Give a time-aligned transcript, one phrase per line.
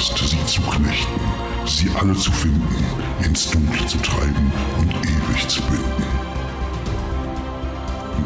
[0.00, 1.20] Podcast, sie zu knechten,
[1.66, 2.66] sie alle zu finden,
[3.22, 6.04] ins Dunkle zu treiben und ewig zu binden.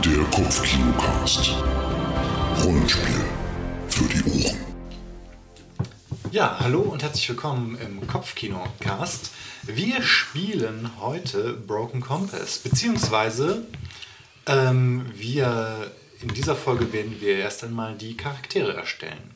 [0.04, 1.52] Der Kopfkinocast.
[2.62, 3.24] Rollenspiel
[3.88, 4.58] für die Ohren.
[6.30, 9.32] Ja, hallo und herzlich willkommen im Kopfkino-Cast.
[9.64, 13.66] Wir spielen heute Broken Compass, beziehungsweise
[14.46, 19.33] ähm, wir in dieser Folge werden wir erst einmal die Charaktere erstellen.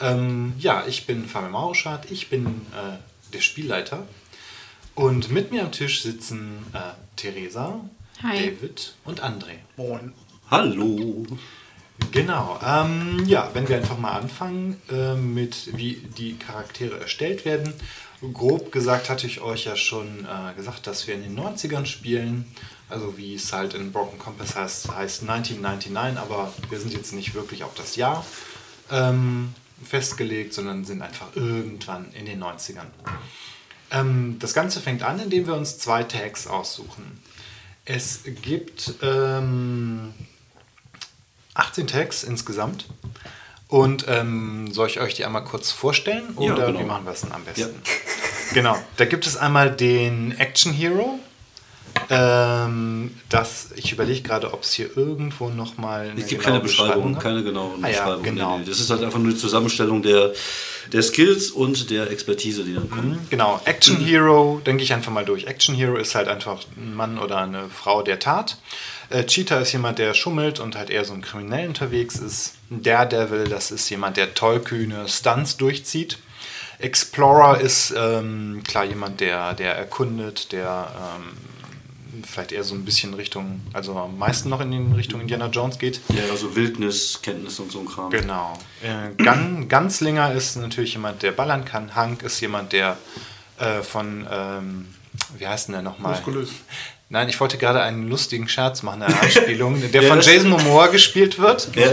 [0.00, 2.98] Ähm, ja, ich bin Fabian Mauruschat, ich bin äh,
[3.32, 4.06] der Spielleiter
[4.94, 6.78] und mit mir am Tisch sitzen äh,
[7.16, 7.80] Theresa,
[8.22, 8.50] Hi.
[8.50, 9.58] David und André.
[9.76, 10.12] Moin.
[10.50, 11.26] Hallo.
[12.12, 17.72] Genau, ähm, ja, wenn wir einfach mal anfangen äh, mit, wie die Charaktere erstellt werden.
[18.32, 22.46] Grob gesagt hatte ich euch ja schon äh, gesagt, dass wir in den 90ern spielen.
[22.88, 27.34] Also wie es halt in Broken Compass heißt, heißt 1999, aber wir sind jetzt nicht
[27.34, 28.24] wirklich auf das Jahr
[28.90, 32.86] ähm, festgelegt, sondern sind einfach irgendwann in den 90ern.
[33.90, 37.20] Ähm, das Ganze fängt an, indem wir uns zwei Tags aussuchen.
[37.84, 40.12] Es gibt ähm,
[41.54, 42.86] 18 Tags insgesamt.
[43.68, 46.36] Und ähm, soll ich euch die einmal kurz vorstellen?
[46.38, 46.80] Ja, Oder genau.
[46.80, 47.74] wie machen wir es denn am besten?
[48.54, 51.18] Genau, da gibt es einmal den Action Hero.
[52.08, 56.60] Ähm, das, ich überlege gerade, ob es hier irgendwo nochmal eine Es gibt genaue keine
[56.60, 57.22] Beschreibung, hat.
[57.22, 58.22] keine genauen Ah ja, Beschreibungen.
[58.24, 58.56] genau.
[58.58, 58.70] Nee, nee.
[58.70, 60.32] Das ist halt einfach nur die Zusammenstellung der,
[60.92, 63.18] der Skills und der Expertise, die dann kommen.
[63.30, 65.46] Genau, Action Hero, denke ich einfach mal durch.
[65.46, 68.56] Action Hero ist halt einfach ein Mann oder eine Frau der Tat.
[69.10, 72.54] Äh, Cheetah ist jemand, der schummelt und halt eher so ein Kriminell unterwegs ist.
[72.70, 76.18] Daredevil, das ist jemand, der tollkühne Stunts durchzieht.
[76.78, 81.36] Explorer ist ähm, klar jemand, der, der erkundet, der ähm,
[82.24, 85.78] vielleicht eher so ein bisschen Richtung, also am meisten noch in die Richtung Indiana Jones
[85.78, 86.00] geht.
[86.08, 88.10] Ja, also Wildnis, Kenntnis und so ein Kram.
[88.10, 88.58] Genau.
[88.82, 91.94] Äh, Gan Ganzlinger ist natürlich jemand, der ballern kann.
[91.94, 92.96] Hank ist jemand, der
[93.58, 94.86] äh, von, ähm,
[95.38, 96.12] wie heißt denn der nochmal?
[96.12, 96.50] Muskulös.
[97.08, 100.88] Nein, ich wollte gerade einen lustigen Scherz machen, eine Anspielung, der Ja, von Jason Momoa
[100.88, 101.68] gespielt wird.
[101.76, 101.92] Ja.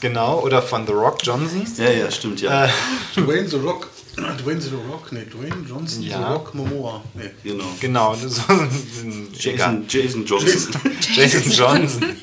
[0.00, 1.66] Genau, oder von The Rock Johnson.
[1.76, 2.66] Ja, ja, stimmt, ja.
[2.66, 2.68] Äh,
[3.16, 3.90] Dwayne The Rock.
[4.16, 6.18] Dwayne The Rock, nee, Dwayne Johnson Ja.
[6.18, 7.02] The Rock Momoa.
[7.14, 7.30] Nee.
[7.42, 7.64] genau.
[7.80, 9.82] Genau, egal.
[9.86, 10.80] Jason, Jason Johnson.
[11.14, 12.16] Jason Johnson.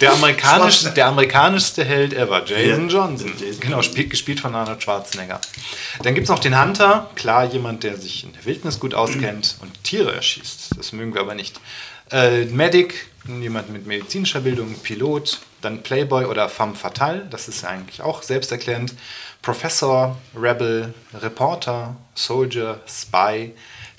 [0.00, 3.32] Der, amerikanisch, der amerikanischste Held ever, Jason Ja, Johnson.
[3.38, 5.40] Jason genau, spielt, gespielt von Arnold Schwarzenegger.
[6.02, 9.56] Dann gibt es noch den Hunter, klar, jemand, der sich in der Wildnis gut auskennt
[9.60, 10.70] und Tiere erschießt.
[10.76, 11.60] Das mögen wir aber nicht.
[12.10, 18.02] Äh, Medic, jemand mit medizinischer Bildung, Pilot, dann Playboy oder femme fatale, das ist eigentlich
[18.02, 18.92] auch selbsterklärend.
[19.42, 23.52] Professor, Rebel, Reporter, Soldier, Spy,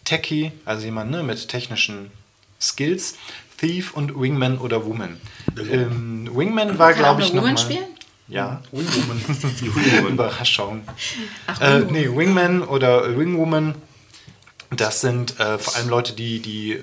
[0.05, 2.11] Techie, also jemand ne, mit technischen
[2.59, 3.15] Skills,
[3.59, 5.19] Thief und Wingman oder Woman.
[5.57, 7.85] Ähm, Wingman war, glaube ich, noch Woman mal, spielen?
[8.29, 9.21] Ja, Wingwoman.
[10.13, 10.81] Überraschung.
[11.47, 13.75] Ach, Äh, nee, Wingman oder Wingwoman,
[14.71, 16.81] das sind äh, vor allem Leute, die, die äh,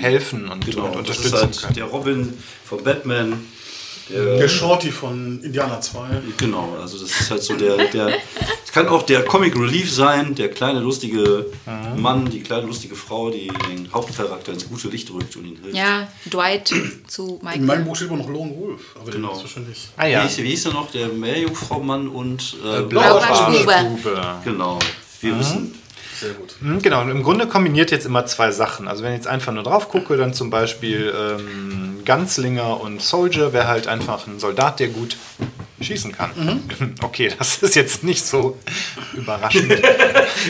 [0.00, 1.74] helfen und, Genau, und das ist unterstützen halt können.
[1.74, 3.44] der Robin von Batman.
[4.08, 5.98] Der, Der Shorty von Indiana 2.
[6.36, 8.08] Genau, also das ist halt so der, der
[8.64, 12.00] es kann auch der Comic Relief sein, der kleine lustige Mhm.
[12.02, 15.76] Mann, die kleine lustige Frau, die den Hauptcharakter ins gute Licht rückt und ihn hilft.
[15.76, 16.72] Ja, Dwight
[17.08, 17.84] zu In meinem Michael.
[17.84, 18.80] Buch steht immer noch Lone Wolf.
[19.00, 19.28] Aber Genau.
[19.28, 19.88] den ist wahrscheinlich.
[19.96, 20.90] Ah Wie, ja, hieß, wie hieß er noch?
[20.92, 23.72] Der Meerjungfrau-Mann und äh, Blaubartstube.
[24.44, 24.78] Genau,
[25.20, 25.74] wir wissen.
[26.18, 26.54] Sehr gut.
[26.60, 28.88] Mhm, Genau, und im Grunde kombiniert jetzt immer zwei Sachen.
[28.88, 33.52] Also wenn ich jetzt einfach nur drauf gucke, dann zum Beispiel ähm, Ganzlinger und Soldier
[33.52, 35.18] wäre halt einfach ein Soldat, der gut
[35.80, 36.30] schießen kann.
[37.02, 38.58] Okay, das ist jetzt nicht so
[39.14, 39.72] überraschend.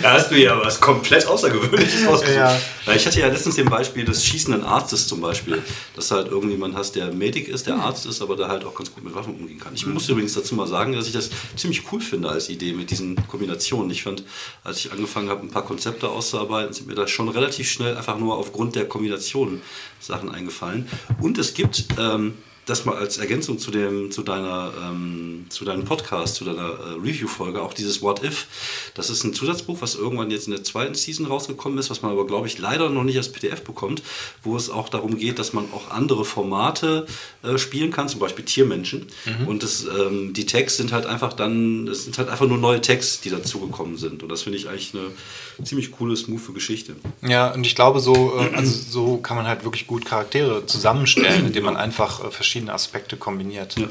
[0.02, 2.36] Da hast du ja was komplett Außergewöhnliches ausgesucht.
[2.36, 2.58] Ja.
[2.94, 5.62] Ich hatte ja letztens den Beispiel des schießenden Arztes zum Beispiel,
[5.94, 8.92] dass halt irgendjemand hast, der Medic ist, der Arzt ist, aber der halt auch ganz
[8.92, 9.74] gut mit Waffen umgehen kann.
[9.74, 12.90] Ich muss übrigens dazu mal sagen, dass ich das ziemlich cool finde als Idee mit
[12.90, 13.90] diesen Kombinationen.
[13.90, 14.24] Ich fand,
[14.64, 18.18] als ich angefangen habe, ein paar Konzepte auszuarbeiten, sind mir da schon relativ schnell einfach
[18.18, 19.62] nur aufgrund der Kombinationen
[20.00, 20.88] Sachen eingefallen.
[21.20, 22.34] Und es gibt ähm,
[22.66, 26.92] das mal als Ergänzung zu, dem, zu, deiner, ähm, zu deinem Podcast, zu deiner äh,
[27.00, 28.46] Review-Folge, auch dieses What If.
[28.94, 32.10] Das ist ein Zusatzbuch, was irgendwann jetzt in der zweiten Season rausgekommen ist, was man
[32.10, 34.02] aber, glaube ich, leider noch nicht als PDF bekommt,
[34.42, 37.06] wo es auch darum geht, dass man auch andere Formate
[37.44, 39.06] äh, spielen kann, zum Beispiel Tiermenschen.
[39.46, 42.80] Und das, ähm, die Tags sind halt einfach dann, es sind halt einfach nur neue
[42.80, 44.24] Tags, die dazugekommen sind.
[44.24, 46.96] Und das finde ich eigentlich eine ziemlich coole, smooth Geschichte.
[47.22, 51.46] Ja, und ich glaube, so, äh, also so kann man halt wirklich gut Charaktere zusammenstellen,
[51.46, 53.78] indem man einfach äh, verschiedene Aspekte kombiniert.
[53.78, 53.86] Ja.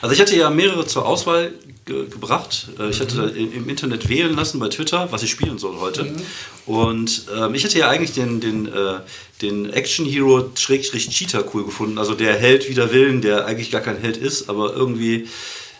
[0.00, 1.52] Also ich hatte ja mehrere zur Auswahl
[1.84, 2.68] ge gebracht.
[2.78, 6.06] Äh, Ich hatte i- im Internet wählen lassen bei Twitter, was ich spielen soll heute.
[6.66, 9.00] Und ähm, ich hatte ja eigentlich den, den, äh,
[9.42, 11.98] den Action Hero Schrägstrich Cheetah cool gefunden.
[11.98, 15.26] Also der Held wider Willen, der eigentlich gar kein Held ist, aber irgendwie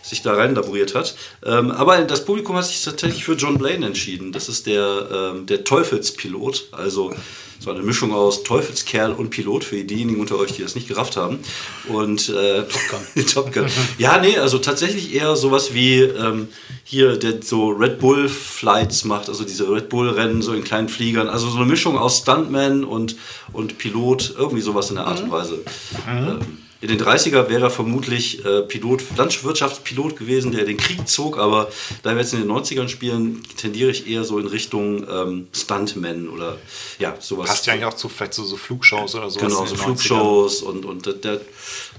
[0.03, 1.15] sich da rein laboriert hat.
[1.43, 4.31] Ähm, aber das Publikum hat sich tatsächlich für John Blaine entschieden.
[4.33, 7.15] Das ist der, ähm, der Teufelspilot, also
[7.59, 11.17] so eine Mischung aus Teufelskerl und Pilot für diejenigen unter euch, die das nicht gerafft
[11.17, 11.39] haben.
[11.87, 13.25] Und äh, Top Gun.
[13.33, 13.65] Top Gun.
[13.97, 16.47] Ja, nee, also tatsächlich eher sowas wie ähm,
[16.83, 20.89] hier, der so Red Bull Flights macht, also diese Red Bull Rennen so in kleinen
[20.89, 21.29] Fliegern.
[21.29, 23.15] Also so eine Mischung aus Stuntman und,
[23.53, 25.59] und Pilot, irgendwie sowas in der Art und Weise.
[26.07, 26.39] Ähm,
[26.85, 31.67] in den 30er wäre er vermutlich äh, Pilot, Landwirtschaftspilot gewesen, der den Krieg zog, aber
[32.03, 36.29] da wir jetzt in den 90ern spielen, tendiere ich eher so in Richtung ähm, Stuntman
[36.29, 36.57] oder
[36.99, 37.49] ja, sowas.
[37.49, 39.47] Passt ja eigentlich auch zu vielleicht so, so Flugshows oder sowas.
[39.47, 39.83] Genau, so den 90ern.
[39.83, 41.41] Flugshows und, und der, der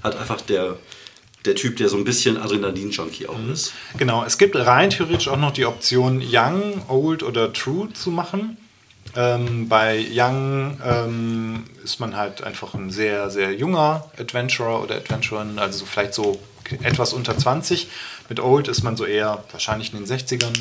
[0.03, 0.77] hat einfach der,
[1.43, 3.73] der Typ, der so ein bisschen Adrenalin-Junkie auch ist.
[3.97, 8.55] Genau, es gibt rein theoretisch auch noch die Option Young, Old oder True zu machen.
[9.15, 15.59] Ähm, bei Young ähm, ist man halt einfach ein sehr, sehr junger Adventurer oder Adventurerin,
[15.59, 16.39] also so vielleicht so
[16.83, 17.87] etwas unter 20.
[18.29, 20.51] Mit Old ist man so eher wahrscheinlich in den 60ern.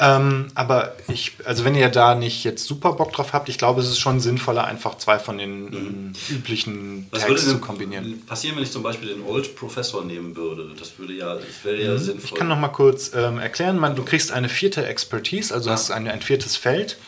[0.00, 3.80] Ähm, aber ich, also wenn ihr da nicht jetzt super Bock drauf habt, ich glaube,
[3.80, 8.22] es ist schon sinnvoller, einfach zwei von den ähm, üblichen Was Tags zu kombinieren.
[8.26, 10.68] passieren, wenn ich zum Beispiel den Old Professor nehmen würde?
[10.76, 12.14] Das würde ja, das wäre ja sinnvoll.
[12.14, 12.24] Mhm.
[12.24, 13.78] Ich kann noch mal kurz ähm, erklären.
[13.78, 16.98] Man, du kriegst eine vierte Expertise, also hast ein, ein viertes Feld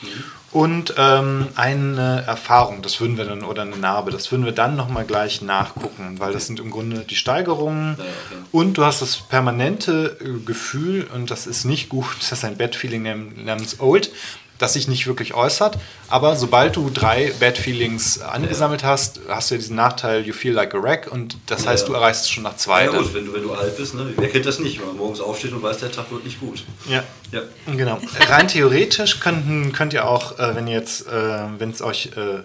[0.53, 2.81] und ähm, eine Erfahrung.
[2.83, 4.11] Das würden wir dann oder eine Narbe.
[4.11, 7.97] Das würden wir dann noch mal gleich nachgucken, weil das sind im Grunde die Steigerungen.
[7.99, 8.43] Ja, okay.
[8.53, 12.07] Und du hast das permanente äh, Gefühl und das ist nicht gut.
[12.19, 14.11] Das ist ein Bad Feeling nam- namens Old.
[14.59, 15.79] Das sich nicht wirklich äußert,
[16.09, 20.53] aber sobald du drei Bad Feelings angesammelt hast, hast du ja diesen Nachteil, you feel
[20.53, 21.89] like a wreck und das Ja, heißt, ja.
[21.91, 22.87] du erreichst es schon nach zwei.
[22.87, 24.13] ja gut, wenn du, wenn du alt bist, ne?
[24.17, 26.65] wer kennt das nicht, wenn man morgens aufsteht und weiß, der Tag wird nicht gut.
[26.89, 27.05] Ja.
[27.31, 27.43] Ja.
[27.67, 28.01] Genau.
[28.29, 31.11] Rein theoretisch könnten, könnt ihr auch, äh, wenn ihr jetzt, äh,
[31.59, 32.43] wenn es euch äh,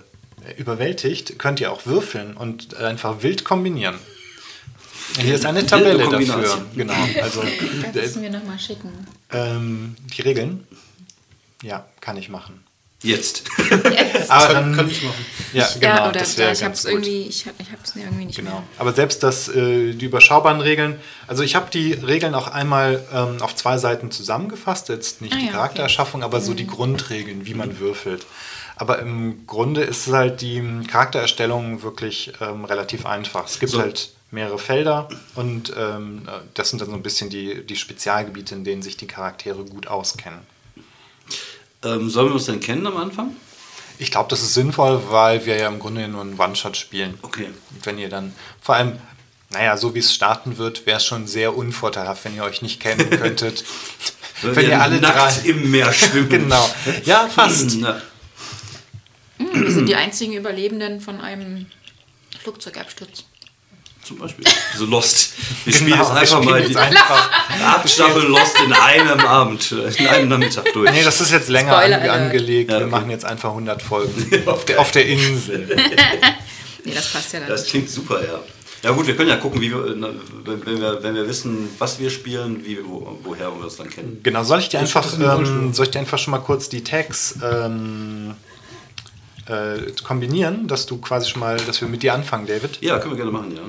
[0.58, 3.96] überwältigt, könnt ihr auch würfeln und einfach wild kombinieren.
[5.20, 6.66] Hier ist eine Tabelle dafür.
[6.76, 6.94] Genau.
[7.22, 7.44] Also
[7.86, 8.90] Das müssen wir nochmal schicken.
[9.32, 10.66] ähm, die Regeln,
[11.64, 12.64] ja, kann ich machen.
[13.02, 13.44] Jetzt.
[14.30, 15.26] Aber Kann, dann, kann ich machen.
[15.52, 16.92] ja, genau, ja, oder das ja, wäre ich hab's gut.
[16.94, 18.52] irgendwie, ich, hab- ich hab's irgendwie nicht Genau.
[18.52, 18.64] mehr.
[18.78, 23.42] Aber selbst das, äh, die überschaubaren Regeln, also ich habe die Regeln auch einmal ähm,
[23.42, 27.56] auf zwei Seiten zusammengefasst, jetzt nicht Ah die ja, Charaktererschaffung, aber so die Grundregeln, wie
[27.56, 28.26] man würfelt.
[28.78, 33.46] Aber im Grunde ist es halt die ähm, Charaktererstellung wirklich ähm, relativ einfach.
[33.48, 33.80] Es gibt So.
[33.82, 38.56] halt mehrere Felder und ähm, äh, das sind dann so ein bisschen die, die Spezialgebiete,
[38.56, 40.40] in denen sich die Charaktere gut auskennen.
[41.84, 43.36] Ähm, sollen wir uns denn kennen am Anfang?
[44.00, 47.18] Ich glaube, das ist sinnvoll, weil wir ja im Grunde nur einen One-Shot spielen.
[47.22, 47.46] Okay.
[47.72, 49.00] Und wenn ihr dann, vor allem,
[49.52, 52.80] naja, so wie es starten wird, wäre es schon sehr unvorteilhaft, wenn ihr euch nicht
[52.80, 53.64] kennen könntet.
[54.42, 55.50] Wenn wir ihr alle nackt drei.
[55.50, 56.30] im Meer schwimmen.
[56.30, 56.70] Genau.
[57.06, 57.78] Ja, fast.
[57.80, 58.02] Na,
[59.38, 61.68] Wir sind die einzigen Überlebenden von einem
[62.42, 63.26] Flugzeugabsturz.
[64.04, 64.46] Zum Beispiel.
[64.78, 65.34] So Lost.
[65.66, 67.30] Wir spielen Genau, jetzt wir einfach spielen mal jetzt die einfach.
[67.64, 70.92] acht Staffel Lost in einem Abend, in einem Nachmittag durch.
[70.92, 72.72] Nee, das ist jetzt länger Spoiler angelegt.
[72.72, 72.92] Ja, Wir okay.
[72.92, 75.68] machen jetzt einfach 100 Folgen auf, der, auf der Insel.
[76.86, 77.48] Nee, das passt ja dann.
[77.48, 78.42] Das klingt super, ja.
[78.84, 82.10] Ja gut, wir können ja gucken, wie wir, wenn, wir, wenn wir wissen, was wir
[82.10, 84.20] spielen, wie, wir- wo, woher wir uns dann kennen.
[84.22, 87.36] Genau, soll ich dir einfach, ähm, soll ich dir einfach schon mal kurz die Tags
[87.42, 88.34] ähm,
[89.48, 92.80] äh, kombinieren, dass du quasi schon mal, dass wir mit dir anfangen, David?
[92.82, 93.62] Ja, können wir gerne machen, ja.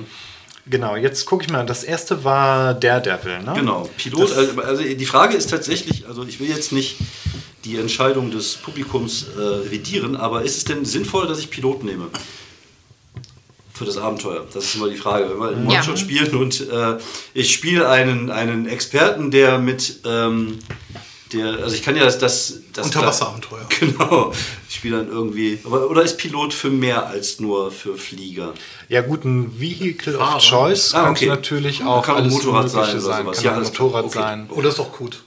[0.67, 1.65] Genau, jetzt gucke ich mal.
[1.65, 3.53] Das erste war Daredevil, ne?
[3.55, 4.31] Genau, Pilot.
[4.31, 6.95] Das- Also, also die Frage ist tatsächlich, also ich will jetzt nicht
[7.65, 12.07] die Entscheidung des Publikums äh, revidieren, aber ist es denn sinnvoll, dass ich Pilot nehme?
[13.73, 14.45] Für das Abenteuer.
[14.53, 15.29] Das ist immer die Frage.
[15.29, 15.79] Wenn wir einen Ja.
[15.79, 16.97] One-Shot spielen und äh,
[17.33, 20.59] ich spiele einen, einen Experten, der mit ähm,
[21.35, 23.67] der, also ich kann ja das, das, das Unterwasserabenteuer.
[23.79, 24.31] Genau.
[24.69, 25.59] Ich spiele dann irgendwie.
[25.65, 28.53] Aber, oder ist Pilot für mehr als nur für Flieger?
[28.89, 30.37] Ja gut, ein Vehicle Fahrer.
[30.37, 31.25] of Choice Ah, könnte okay.
[31.27, 33.25] natürlich auch Kann auch alles Motorrad sein oder sein.
[33.25, 33.59] Kann Ja, auch klar.
[33.61, 34.13] Motorrad Okay.
[34.19, 34.49] sein.
[34.55, 35.23] Das ist doch gut.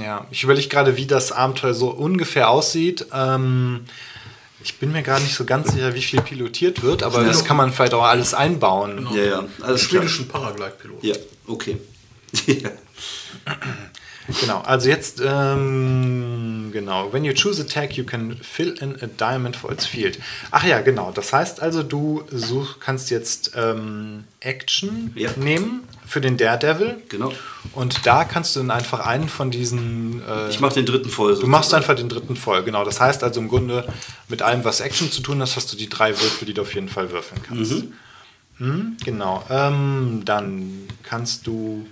[0.00, 3.04] Ja, ich überlege gerade, wie das Abenteuer so ungefähr aussieht.
[3.12, 3.80] Ähm,
[4.64, 7.56] ich bin mir gerade nicht so ganz sicher, wie viel pilotiert wird, aber das kann
[7.58, 9.06] man vielleicht auch alles einbauen.
[9.14, 9.44] Ja, ja.
[9.60, 9.82] Alles.
[9.82, 11.04] Schwedischen Paraglide-Pilot.
[11.04, 11.14] Ja,
[11.46, 11.76] okay.
[12.46, 12.70] ja.
[14.40, 19.06] Genau, also jetzt, ähm, genau, when you choose a tag, you can fill in a
[19.06, 20.18] diamond for its field.
[20.50, 25.30] Ach ja, genau, das heißt also, du such, kannst jetzt ähm, Action Ja.
[25.36, 26.96] nehmen für den Daredevil.
[27.08, 27.32] Genau.
[27.72, 30.22] Und da kannst du dann einfach einen von diesen.
[30.28, 31.36] Äh, Ich mache den dritten voll.
[31.38, 32.84] du machst einfach den dritten voll, genau.
[32.84, 33.86] Das heißt also im Grunde,
[34.28, 36.74] mit allem, was Action zu tun hat, hast du die drei Würfel, die du auf
[36.74, 37.84] jeden Fall würfeln kannst.
[38.58, 39.44] Mhm, genau.
[39.50, 41.86] Ähm, dann kannst du.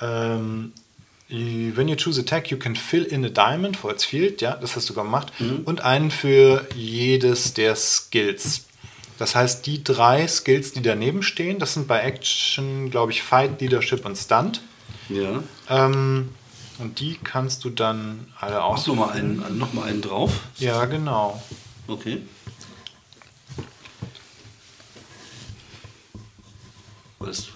[0.00, 0.72] Ähm,
[1.28, 4.42] When you choose a tag, you can fill in a diamond for its field.
[4.42, 5.32] Ja, das hast du gemacht.
[5.64, 8.66] Und einen für jedes der Skills.
[9.18, 13.60] Das heißt, die drei Skills, die daneben stehen, das sind bei Action, glaube ich, Fight,
[13.60, 14.60] Leadership und Stunt.
[15.08, 15.42] Ja.
[15.68, 16.30] Ähm,
[16.78, 18.86] und die kannst du dann alle aus.
[18.86, 20.40] noch mal einen, noch mal einen drauf.
[20.58, 21.40] Ja, genau.
[21.86, 22.22] Okay.
[27.18, 27.48] Was?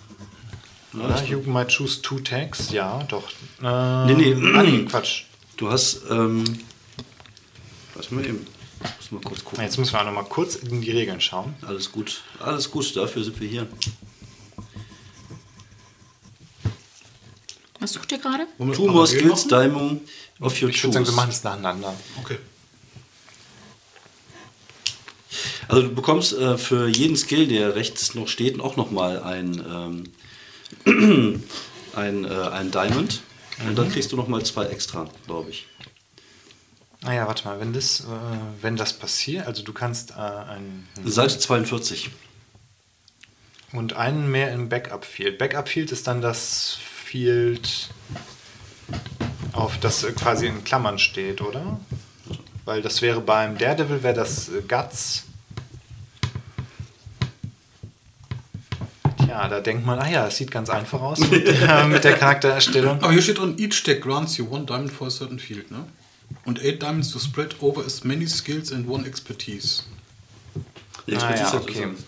[1.00, 2.70] Ja, you might choose two tags.
[2.70, 3.24] Ja, doch.
[3.62, 4.52] Äh, Nee, nee.
[4.54, 5.22] Ah, nee, Quatsch.
[5.56, 6.44] Du hast, ähm,
[7.94, 8.46] warte mal eben.
[8.98, 9.62] Muss mal kurz gucken.
[9.64, 11.54] Jetzt müssen wir auch noch mal kurz in die Regeln schauen.
[11.66, 12.22] Alles gut.
[12.38, 13.66] Alles gut, dafür sind wir hier.
[17.80, 18.46] Was sucht ihr gerade?
[18.58, 19.46] Parallel skills?
[19.48, 20.02] Diamond
[20.40, 21.16] of your Ich würde sagen, wir choose.
[21.16, 21.94] machen es nacheinander.
[22.20, 22.38] Okay.
[25.68, 30.04] Also du bekommst äh, für jeden Skill, der rechts noch steht, auch nochmal ein, ähm,
[31.94, 33.22] ein, äh, ein Diamond.
[33.66, 35.66] Und dann kriegst du nochmal zwei extra, glaube ich.
[37.02, 38.04] Naja, warte mal, wenn das, äh,
[38.60, 42.10] wenn das passiert, also du kannst äh, einen Seite 42.
[43.72, 45.38] und einen mehr im Backup Field.
[45.38, 47.90] Backup Field ist dann das Field,
[49.52, 51.78] auf das äh, quasi in Klammern steht, oder?
[52.64, 55.27] Weil das wäre beim Daredevil wäre das äh, Guts.
[59.38, 62.14] Tja, da denkt man, ah ja, es sieht ganz einfach aus mit, äh, mit der
[62.14, 63.00] Charaktererstellung.
[63.02, 65.84] Aber hier steht drin, each deck grants you one diamond for a certain field, ne?
[66.44, 69.84] Und eight diamonds to spread over as many skills and one expertise.
[71.06, 71.84] Die Ah, Expertise ja, hat okay.
[71.84, 72.04] also-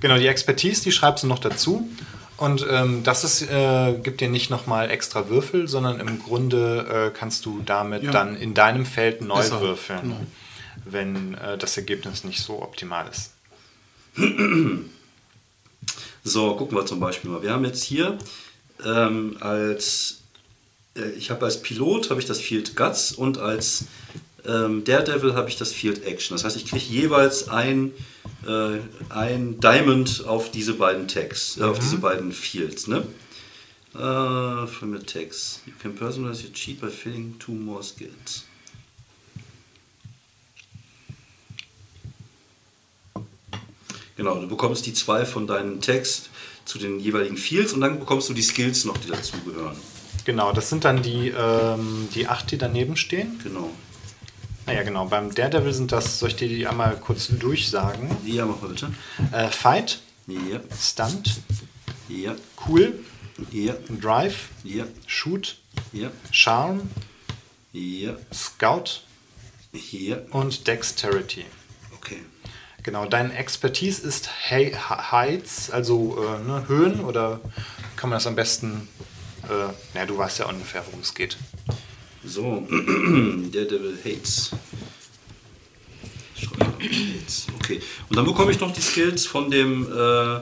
[0.00, 1.88] Genau, die Expertise, die schreibst du noch dazu.
[2.36, 7.16] Und ähm, das ist, äh, gibt dir nicht nochmal extra Würfel, sondern im Grunde äh,
[7.16, 8.10] kannst du damit Ja.
[8.10, 10.16] dann in deinem Feld neu Besser, würfeln, genau.
[10.84, 13.30] wenn äh, das Ergebnis nicht so optimal ist.
[16.26, 17.42] So, gucken wir zum Beispiel mal.
[17.42, 18.18] Wir haben jetzt hier
[18.82, 20.22] ähm, als,
[20.96, 23.84] äh, ich habe als Pilot habe ich das Field Guts und als
[24.46, 26.34] ähm, Daredevil habe ich das Field Action.
[26.34, 27.92] Das heißt, ich kriege jeweils ein,
[28.46, 28.78] äh,
[29.10, 32.86] ein Diamond auf diese beiden Tags, äh, auf diese beiden Fields.
[32.86, 33.06] Ne?
[33.94, 35.60] Uh, from the tags.
[35.66, 38.44] You can personalize your cheat by filling two more skills.
[44.16, 46.30] Genau, du bekommst die zwei von deinen Tags
[46.64, 49.76] zu den jeweiligen Fields und dann bekommst du die Skills noch, die dazugehören.
[50.24, 53.38] Genau, das sind dann die, ähm, die acht, die daneben stehen.
[53.42, 53.70] Genau.
[54.66, 58.16] Naja, genau, beim Daredevil sind das, soll ich dir die einmal kurz durchsagen?
[58.24, 58.94] Ja, mach mal bitte.
[59.32, 61.42] Äh, Fight, Ja, Stunt,
[62.08, 62.34] ja,
[62.66, 62.98] Cool,
[63.50, 65.58] ja, Drive, ja, Shoot,
[65.92, 66.88] ja, Charm,
[67.72, 69.02] ja, Scout
[69.72, 70.16] ja.
[70.30, 71.44] und Dexterity.
[71.96, 72.20] Okay.
[72.84, 77.40] Genau, deine Expertise ist He- He- Heights, also äh, ne, Höhen oder
[77.96, 78.88] kann man das am besten,
[79.44, 81.36] äh, na du weißt ja ungefähr, worum es geht.
[82.24, 84.50] So, Daredevil hates.
[86.80, 87.46] Hates.
[87.56, 87.80] Okay.
[88.10, 90.40] Und dann bekomme ich noch die Skills von dem, äh,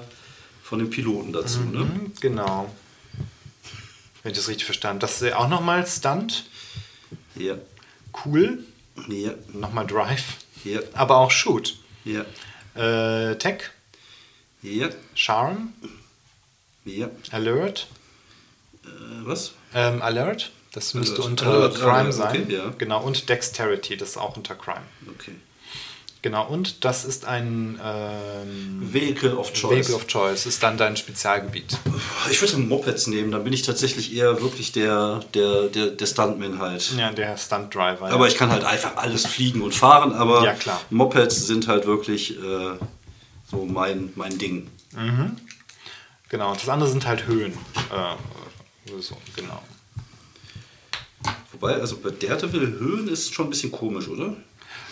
[0.64, 1.60] von dem Piloten dazu.
[1.60, 1.80] Ne?
[1.80, 2.72] Hm, Genau.
[4.22, 6.44] Wenn ich das richtig verstanden Das ist ja auch nochmal Stunt,
[7.36, 7.54] Ja,
[8.24, 8.64] cool,
[9.08, 11.76] ja, nochmal Drive, ja, aber auch Shoot.
[12.04, 12.24] Ja,
[12.74, 13.70] Äh, Tech,
[14.62, 15.72] ja, Charm,
[16.84, 17.10] ja.
[17.30, 17.88] Alert,
[18.84, 18.88] Äh,
[19.24, 19.52] was?
[19.74, 21.26] ähm, Alert, das müsste Alert.
[21.26, 22.42] unter Alert, Crime sein.
[22.44, 22.72] okay, ja.
[22.78, 24.84] Genau, und Dexterity, das ist auch unter Crime.
[25.14, 25.32] Okay.
[26.22, 29.70] Genau, und das ist ein ähm, Vehicle of Choice.
[29.72, 31.76] Vehicle of Choice, ist dann dein Spezialgebiet.
[32.30, 36.06] Ich würde dann Mopeds nehmen, dann bin ich tatsächlich eher wirklich der, der, der, der
[36.06, 36.92] Stuntman halt.
[36.96, 38.08] Ja, der Stunt Driver.
[38.10, 40.54] Aber ich kann halt einfach alles fliegen und fahren, aber Ja.
[40.90, 42.76] Mopeds sind halt wirklich äh,
[43.50, 44.70] so mein, mein Ding.
[46.28, 47.52] Genau, das andere sind halt Höhen.
[47.90, 49.60] Äh, so, genau.
[51.52, 54.36] Wobei, also bei Daredevil Höhen ist schon ein bisschen komisch, oder?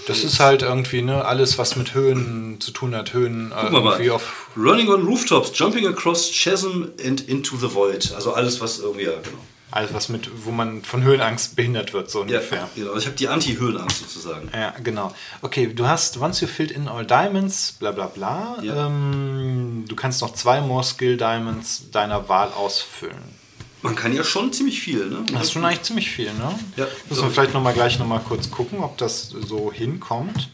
[0.07, 3.73] Das ist halt irgendwie, ne, alles, was mit Höhen zu tun hat, Höhen äh, Guck
[3.73, 4.15] mal, irgendwie mal.
[4.17, 4.49] auf.
[4.57, 8.13] Running on rooftops, jumping across chasm and into the void.
[8.15, 9.39] Also alles, was irgendwie, ja, genau.
[9.73, 12.69] Alles, was mit, wo man von Höhenangst behindert wird, so Ja, ungefähr.
[12.75, 12.89] genau.
[12.89, 14.51] Also ich habe die Anti-Höhenangst sozusagen.
[14.53, 15.15] Ja, genau.
[15.43, 18.59] Okay, du hast once you filled in all diamonds, bla bla bla.
[18.63, 18.87] Ja.
[18.89, 23.39] Ähm, du kannst noch zwei more Skill Diamonds deiner Wahl ausfüllen.
[23.83, 25.25] Man kann ja schon ziemlich viel, ne?
[25.33, 26.59] Das ist schon eigentlich ziemlich viel, ne?
[26.77, 27.23] Ja, Müssen so.
[27.23, 30.51] wir vielleicht noch mal gleich noch mal kurz gucken, ob das so hinkommt.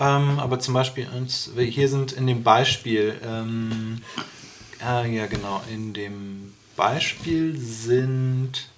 [0.00, 4.00] Ähm, aber zum Beispiel, uns- hier sind in dem Beispiel, ähm,
[4.80, 8.68] ah, ja genau, in dem Beispiel sind,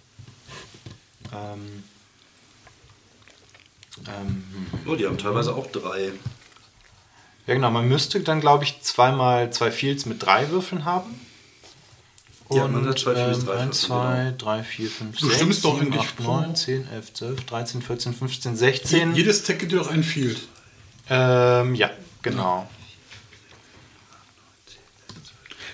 [1.33, 1.85] ähm,
[4.09, 4.45] ähm,
[4.87, 6.12] Oh, die haben teilweise auch drei.
[7.47, 11.19] ja genau, man müsste dann glaube ich zweimal zwei Fields mit drei Würfeln haben.
[12.49, 15.62] Und ja, man hat 2, 4, 3, 1, 2, 3, 4, 5, 6, du stimmst
[15.62, 19.15] 7, doch 7, 8, 9, 10, 11, 12, 13, 14, 15, 16.
[19.17, 20.41] Jedes Tag gibt dir doch ein Field.
[21.11, 21.91] Ähm, ja,
[22.23, 22.69] genau.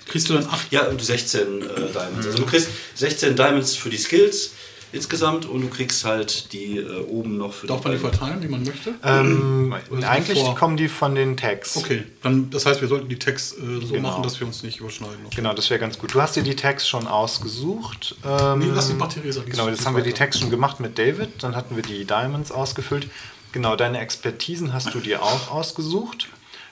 [0.07, 0.71] Kriegst du dann 8?
[0.71, 1.93] Ja, 16 äh, Diamonds.
[1.93, 2.17] Mhm.
[2.25, 4.51] Also du kriegst 16 Diamonds für die Skills,
[4.93, 8.47] insgesamt und du kriegst halt die äh, oben noch für Darf man die verteilen, wie
[8.47, 8.93] man möchte?
[9.03, 9.73] Ähm,
[10.03, 10.55] eigentlich vor?
[10.55, 11.75] kommen die von den Tags.
[11.75, 14.09] Okay, dann das heißt, wir sollten die Tags äh, so Genau.
[14.09, 15.17] machen, dass wir uns nicht überschneiden.
[15.35, 16.13] Genau, das wäre ganz gut.
[16.13, 18.15] Du hast dir die Tags schon ausgesucht.
[18.25, 20.19] Ähm, Nee, lass die Theresa, die Genau, jetzt haben wir die weiter.
[20.19, 21.43] Tags schon gemacht mit David.
[21.43, 23.07] Dann hatten wir die Diamonds ausgefüllt.
[23.51, 26.27] Genau, deine Expertisen hast du dir auch ausgesucht.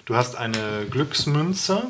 [0.05, 1.83] Du hast eine Glücksmünze.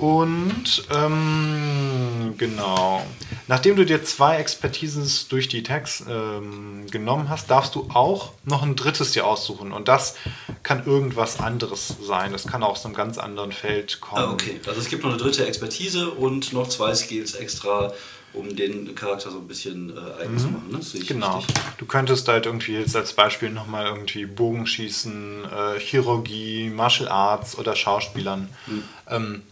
[0.00, 3.04] Und ähm, genau,
[3.48, 8.62] nachdem du dir zwei Expertisen durch die Tags ähm, genommen hast, darfst du auch noch
[8.62, 9.72] ein drittes dir aussuchen.
[9.72, 10.14] Und das
[10.62, 12.32] kann irgendwas anderes sein.
[12.32, 14.24] Das kann auch aus einem ganz anderen Feld kommen.
[14.24, 14.58] Ah, okay.
[14.66, 17.92] Also es gibt noch eine dritte Expertise und noch zwei Skills extra,
[18.32, 20.70] um den Charakter so ein bisschen äh, eigen zu machen.
[20.70, 20.80] Ne?
[21.06, 21.36] Genau.
[21.36, 21.56] richtig.
[21.76, 27.76] Du könntest halt irgendwie jetzt als Beispiel nochmal irgendwie Bogenschießen, äh, Chirurgie, Martial Arts oder
[27.76, 28.48] Schauspielern.
[28.64, 28.82] Hm.
[29.10, 29.42] Ähm,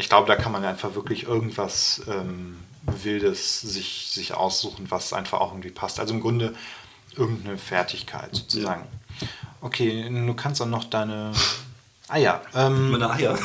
[0.00, 5.40] ich glaube, da kann man einfach wirklich irgendwas ähm, Wildes sich, sich aussuchen, was einfach
[5.40, 6.00] auch irgendwie passt.
[6.00, 6.54] Also im Grunde
[7.16, 8.86] irgendeine Fertigkeit sozusagen.
[9.60, 11.32] Okay, du kannst auch noch deine.
[12.08, 13.38] Ah ja, ähm, Meine Eier.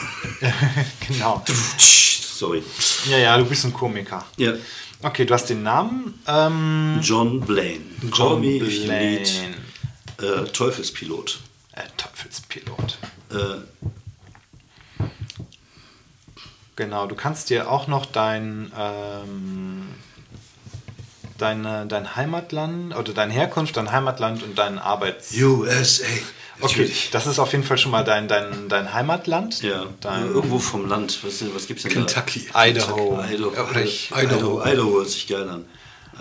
[1.07, 1.43] genau.
[1.77, 2.63] Sorry.
[3.09, 4.25] Ja, ja, du bist ein Komiker.
[4.37, 4.53] Ja.
[5.03, 6.19] Okay, du hast den Namen.
[6.25, 7.83] Ähm, John Blaine.
[8.11, 9.19] Call John me if you Blaine.
[9.19, 9.29] need.
[10.21, 11.39] Äh, Teufelspilot.
[11.73, 12.97] Äh, Teufelspilot.
[13.31, 13.87] Äh,
[16.75, 19.87] Genau, du kannst dir auch noch dein, ähm,
[21.37, 25.33] deine, dein Heimatland oder deine Herkunft, dein Heimatland und dein Arbeits...
[25.37, 26.05] USA.
[26.61, 29.61] Okay, das ist auf jeden Fall schon mal dein, dein, dein Heimatland.
[29.61, 31.19] Ja, Dein irgendwo vom Land.
[31.23, 32.47] Was, was gibt's denn Kentucky.
[32.53, 32.65] da?
[32.65, 33.21] Idaho.
[33.29, 33.79] Idaho.
[33.83, 34.61] Ich- Idaho.
[34.65, 35.65] Idaho hört sich geil an.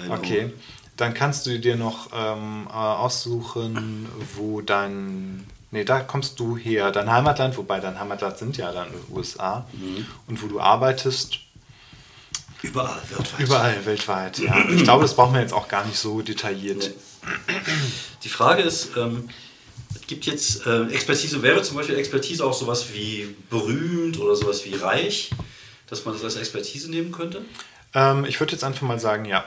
[0.04, 0.14] Idaho.
[0.18, 0.52] Okay,
[0.96, 5.46] dann kannst du dir noch ähm, äh, aussuchen, wo dein...
[5.74, 6.92] Nee, da kommst du her.
[6.92, 9.66] Dein Heimatland, wobei dein Heimatland sind ja dann USA.
[9.72, 10.06] Mhm.
[10.28, 11.40] Und wo du arbeitest,
[12.62, 13.40] Überall weltweit.
[13.40, 14.38] überall weltweit.
[14.38, 14.68] Ja.
[14.70, 16.92] Ich glaube, das brauchen wir jetzt auch gar nicht so detailliert.
[18.22, 19.28] Die Frage ist, ähm,
[19.92, 24.64] es gibt jetzt äh, Expertise, wäre zum Beispiel Expertise auch sowas wie berühmt oder sowas
[24.64, 25.30] wie reich,
[25.88, 27.44] dass man das als Expertise nehmen könnte?
[27.94, 29.44] Ähm, ich würde jetzt einfach mal sagen, ja.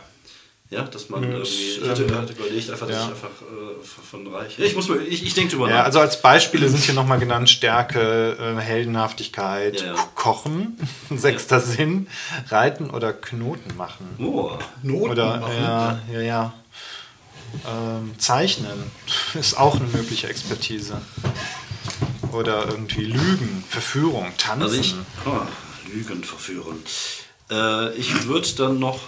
[0.69, 3.03] Ja, dass man irgendwie, ich hatte, ähm, hatte überlegt, einfach, dass ja.
[3.05, 4.59] ich einfach äh, von reich.
[4.59, 5.85] Ich muss mal, ich, ich denke drüber Ja, nach.
[5.85, 9.93] also als Beispiele sind hier nochmal genannt Stärke, äh, Heldenhaftigkeit, Ja, ja.
[9.93, 10.77] Ko- Kochen,
[11.09, 12.07] sechster Sinn,
[12.49, 14.07] Reiten oder Knoten machen.
[14.19, 15.53] oh, Noten Oder machen.
[15.57, 16.53] ja, ja, ja.
[17.65, 18.91] Ähm, Zeichnen
[19.35, 21.01] ist auch eine mögliche Expertise.
[22.33, 24.63] Oder irgendwie Lügen, Verführung, Tanzen.
[24.63, 25.39] also ich, oh,
[25.93, 26.83] Lügen verführen.
[27.49, 28.99] Äh, ich würde dann noch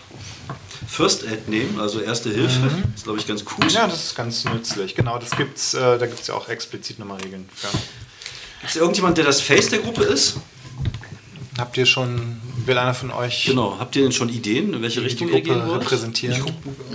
[0.88, 2.70] First Aid nehmen, also Erste Hilfe.
[2.96, 3.65] Ist, glaube ich, ganz cool.
[3.65, 3.70] Mhm.
[3.72, 4.96] ja, das ist ganz nützlich.
[4.96, 7.68] Genau, das gibt's, äh, da gibt es ja auch explizit nochmal Regeln für.
[8.65, 10.38] Ist irgendjemand, der das Face der Gruppe ist?
[11.58, 13.76] Habt ihr schon, will einer von euch Genau.
[13.80, 16.42] Habt ihr denn schon Ideen, in welche die Richtung gehen Gruppe repräsentieren?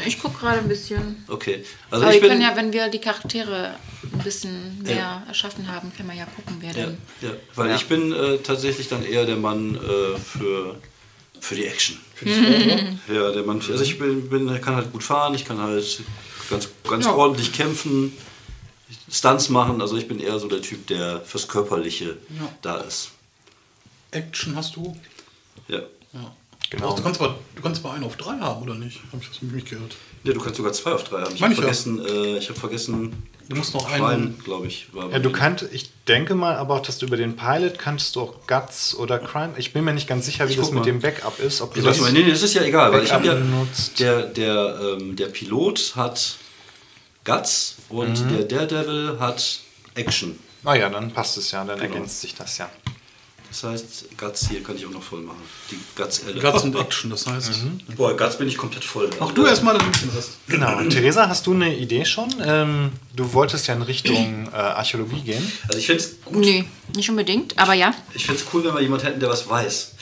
[0.07, 1.23] Ich gucke gerade ein bisschen.
[1.29, 1.64] Okay.
[1.90, 3.75] Also Aber ich wir bin, können ja, wenn wir die Charaktere
[4.11, 6.99] ein bisschen mehr erschaffen haben, können wir ja gucken, wer Ja, denn.
[7.20, 7.77] ja, weil Ja.
[7.77, 10.77] ich bin äh, tatsächlich dann eher der Mann äh, für,
[11.44, 11.98] für die Action.
[13.09, 13.61] Ja, der Mann.
[13.61, 16.02] Also ich bin, bin, kann halt gut fahren, ich kann halt
[16.48, 17.12] ganz, ganz Ja.
[17.14, 18.12] ordentlich kämpfen,
[19.11, 19.80] Stunts machen.
[19.83, 22.48] Also ich bin eher so der Typ, der fürs Körperliche Ja.
[22.62, 23.11] da ist.
[24.11, 24.96] Action hast du?
[25.68, 25.80] Ja.
[26.12, 26.35] Ja.
[26.70, 26.96] Genau.
[26.96, 29.00] Du kannst aber, du kannst aber einen auf drei haben, oder nicht?
[29.12, 29.96] Habe ich das nämlich gehört.
[30.24, 31.34] Ja, du kannst sogar zwei auf drei haben.
[31.34, 34.38] Ich habe vergessen, äh, ich habe vergessen, Du musst noch Schwein, einen.
[34.42, 34.88] glaube ich.
[35.12, 38.22] Ja, du kannst, ich denke mal aber auch, dass du über den Pilot kannst du
[38.22, 39.52] auch Guts oder Crime.
[39.58, 40.84] Ich bin mir nicht ganz sicher, wie Ich das mit mal.
[40.87, 41.60] dem Backup ist.
[41.60, 44.00] Ob du das, das, nee, nee, das ist ja egal, weil ich habe ja, benutzt.
[44.00, 46.37] der, der, ähm, der Pilot hat
[47.24, 48.28] Guts und Mhm.
[48.37, 49.60] der Daredevil hat
[49.94, 50.38] Action.
[50.64, 51.92] Ah ja, dann passt es ja, dann Genau.
[51.92, 52.70] ergänzt sich das ja.
[53.54, 55.40] Das heißt, Guts hier kann ich auch noch voll machen.
[55.70, 56.40] Die Guts-Elle.
[56.40, 57.62] Guts und Action, das heißt.
[57.62, 57.78] Mhm.
[57.96, 59.08] Boah, Guts bin ich komplett voll.
[59.20, 60.30] Mach du erstmal den Rest.
[60.48, 60.82] Genau.
[60.88, 62.34] Theresa, hast du eine Idee schon?
[62.44, 65.52] Ähm, du wolltest ja in Richtung äh, Archäologie gehen.
[65.68, 66.64] Also ich finde es Nee,
[66.96, 67.94] nicht unbedingt, aber ja.
[68.12, 69.92] ich find's cool, wenn wir jemanden hätten, der was weiß.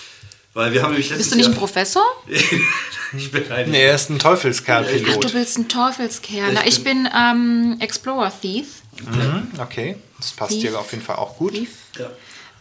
[0.54, 1.54] Weil wir haben nämlich Bist du nicht ein.
[1.54, 2.02] Professor?
[2.26, 3.68] ich bin eigentlich...
[3.68, 5.24] Nee, er ist ein Ach, Teufelskerl-Pilot.
[5.24, 6.48] du willst ein Teufelskerl.
[6.48, 8.80] Ich Na, ich bin ähm, Explorer Thief.
[8.98, 10.70] Mhm, okay, das passt Thief.
[10.70, 11.52] dir auf jeden Fall auch gut.
[11.52, 11.70] Thief.
[11.98, 12.08] Ja.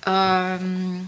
[0.06, 1.08] Ähm,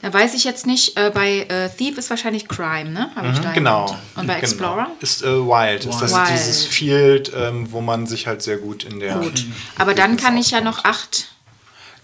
[0.00, 3.10] da weiß ich jetzt nicht, äh, bei äh, Thief ist wahrscheinlich Crime, ne?
[3.14, 3.80] Habe ich da Mhm, genau.
[3.86, 4.02] entdeckt.
[4.16, 4.44] Und bei genau.
[4.44, 4.86] Explorer?
[5.00, 5.84] Ist äh, Wild.
[5.86, 6.28] Ist das Wild.
[6.30, 9.16] dieses Field, ähm, wo man sich halt sehr gut in der.
[9.16, 9.44] Gut.
[9.78, 11.28] Aber dann kann ich ja noch acht.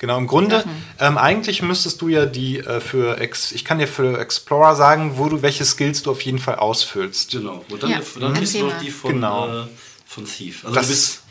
[0.01, 0.65] Genau, im Grunde,
[1.01, 5.15] ähm, eigentlich müsstest du ja die äh, für Ex ich kann dir für Explorer sagen,
[5.19, 7.33] wo du welche Skills du auf jeden Fall ausfüllst.
[7.33, 7.65] Genau.
[7.69, 9.63] Und dann, Ja, dann bist du noch die von, Genau.
[9.63, 9.67] äh,
[10.07, 10.65] von Thief.
[10.65, 11.23] Also Das- du bist,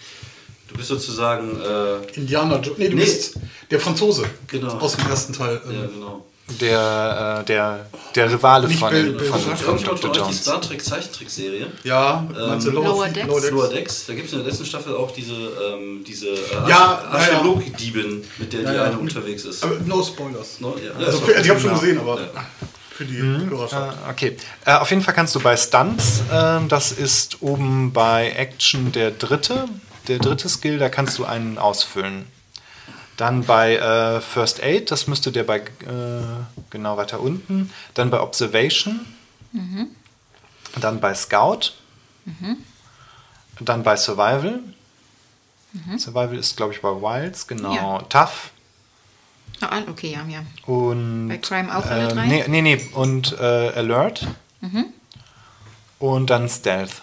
[0.68, 1.60] du bist sozusagen...
[1.62, 3.04] Äh, Indianer Jo- Nee, du Nee.
[3.06, 3.36] bist
[3.72, 4.26] der Franzose.
[4.48, 4.74] Genau.
[4.78, 5.62] Aus dem ersten Teil.
[5.66, 6.26] ähm, ja, genau.
[6.62, 9.94] der, äh, der, der Rivale Nicht von, Bell- von, von von Dr.
[9.94, 10.42] euch die Jones.
[10.42, 11.68] Star Trek Zeichentrickserie.
[11.84, 13.28] Ja, Ähm, Lower, Lower Decks?
[13.28, 13.52] Lower Decks?
[13.52, 16.70] Lower Decks, da gibt es in der letzten Staffel auch diese, ähm, diese äh, Ja,
[16.70, 17.10] ja, ja.
[17.12, 18.84] Archäologdiebin, mit der die Ja, ja.
[18.86, 19.64] eine unterwegs ist.
[19.64, 20.60] Aber no Spoilers.
[20.60, 22.28] No, ja, Also, ja, für, ich habe schon gesehen, aber Ja.
[22.92, 23.50] für die Mhm.
[23.50, 23.98] Hörerschaft.
[24.08, 24.38] Äh, okay.
[24.66, 29.12] Äh, auf jeden Fall kannst du bei Stunts, ähm, das ist oben bei Action der
[29.12, 29.66] dritte,
[30.08, 32.26] der dritte Skill, da kannst du einen ausfüllen.
[33.18, 35.64] Dann bei äh, First Aid, das müsste der bei, äh,
[36.70, 37.72] genau weiter unten.
[37.96, 39.00] Dann bei Observation.
[40.80, 41.74] Dann bei Scout.
[43.60, 44.60] Dann bei Survival.
[45.98, 47.74] Survival ist, glaube ich, bei Wilds, genau.
[47.74, 48.02] Ja.
[48.04, 48.52] Tough.
[49.62, 50.44] Ah, okay, ja, ja.
[50.72, 52.26] Und, Bei Crime auch alle äh, drei?
[52.28, 52.90] Nee, nee, nee.
[52.94, 54.28] Und äh, Alert.
[56.00, 57.02] Und dann Stealth.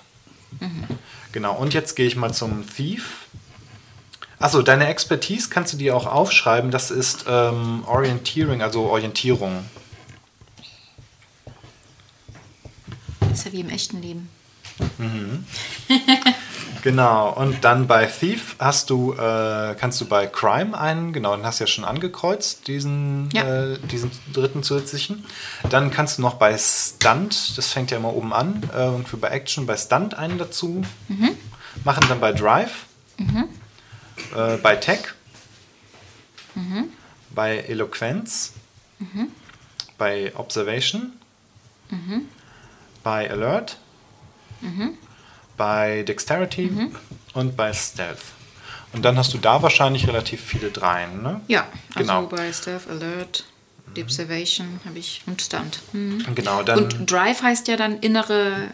[1.34, 3.26] Genau, und jetzt gehe ich mal zum Thief.
[4.38, 6.70] Achso, deine Expertise kannst du dir auch aufschreiben.
[6.70, 9.64] Das ist ähm, Orienteering, also Orientierung.
[13.18, 14.28] Das ist ja wie im echten Leben.
[16.84, 21.46] Genau, und dann bei Thief hast du, äh, kannst du bei Crime einen, genau, den
[21.46, 23.70] hast du ja schon angekreuzt, diesen, Ja.
[23.72, 25.24] äh, diesen dritten zusätzlichen.
[25.70, 29.28] Dann kannst du noch bei Stunt, das fängt ja immer oben an, äh, irgendwie bei
[29.28, 30.82] Action, bei Stunt einen dazu
[31.84, 32.84] machen, dann bei Drive,
[34.36, 35.00] äh, bei Tech,
[37.34, 38.52] bei Eloquenz,
[39.96, 41.12] bei Observation,
[43.02, 43.78] bei Alert,
[45.56, 46.90] bei Dexterity
[47.34, 48.18] und bei Stealth.
[48.92, 51.40] Und dann hast du da wahrscheinlich relativ viele Dreien, ne?
[51.48, 52.26] Ja, also Genau.
[52.26, 53.44] bei Stealth Alert,
[53.96, 55.80] Deep Observation habe ich und Stunt.
[55.92, 56.24] Mhm.
[56.34, 56.78] Genau, dann.
[56.84, 58.68] Und Drive heißt ja dann innere.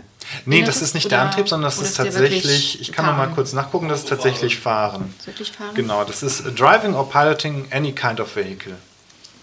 [0.45, 3.07] nee, inneres das ist nicht der oder- Antrieb, sondern das ist der tatsächlich, ich kann
[3.07, 5.15] noch mal kurz nachgucken, das ist tatsächlich Fahren.
[5.19, 5.75] Ist Wirklich fahren?
[5.75, 8.77] Genau, das ist Driving or Piloting any kind of vehicle.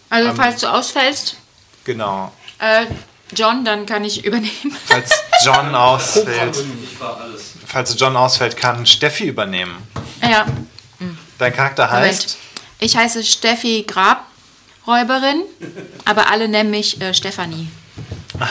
[0.09, 1.35] Also, falls du ausfällst,
[1.83, 2.31] Genau.
[2.59, 2.85] äh,
[3.35, 4.75] John, dann kann ich übernehmen.
[4.85, 5.11] Falls
[5.43, 6.57] John ausfällt,
[7.65, 9.75] falls John ausfällt, kann Steffi übernehmen.
[10.21, 10.45] ja,
[11.37, 12.05] Dein Charakter Moment.
[12.05, 12.37] heißt.
[12.79, 15.41] Ich heiße Steffi Grabräuberin,
[16.05, 17.67] aber alle nennen mich äh, Stefanie.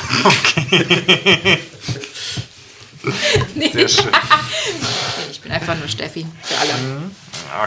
[3.54, 4.10] nee, Sehr schön.
[5.30, 6.74] ich bin einfach nur Steffi für alle.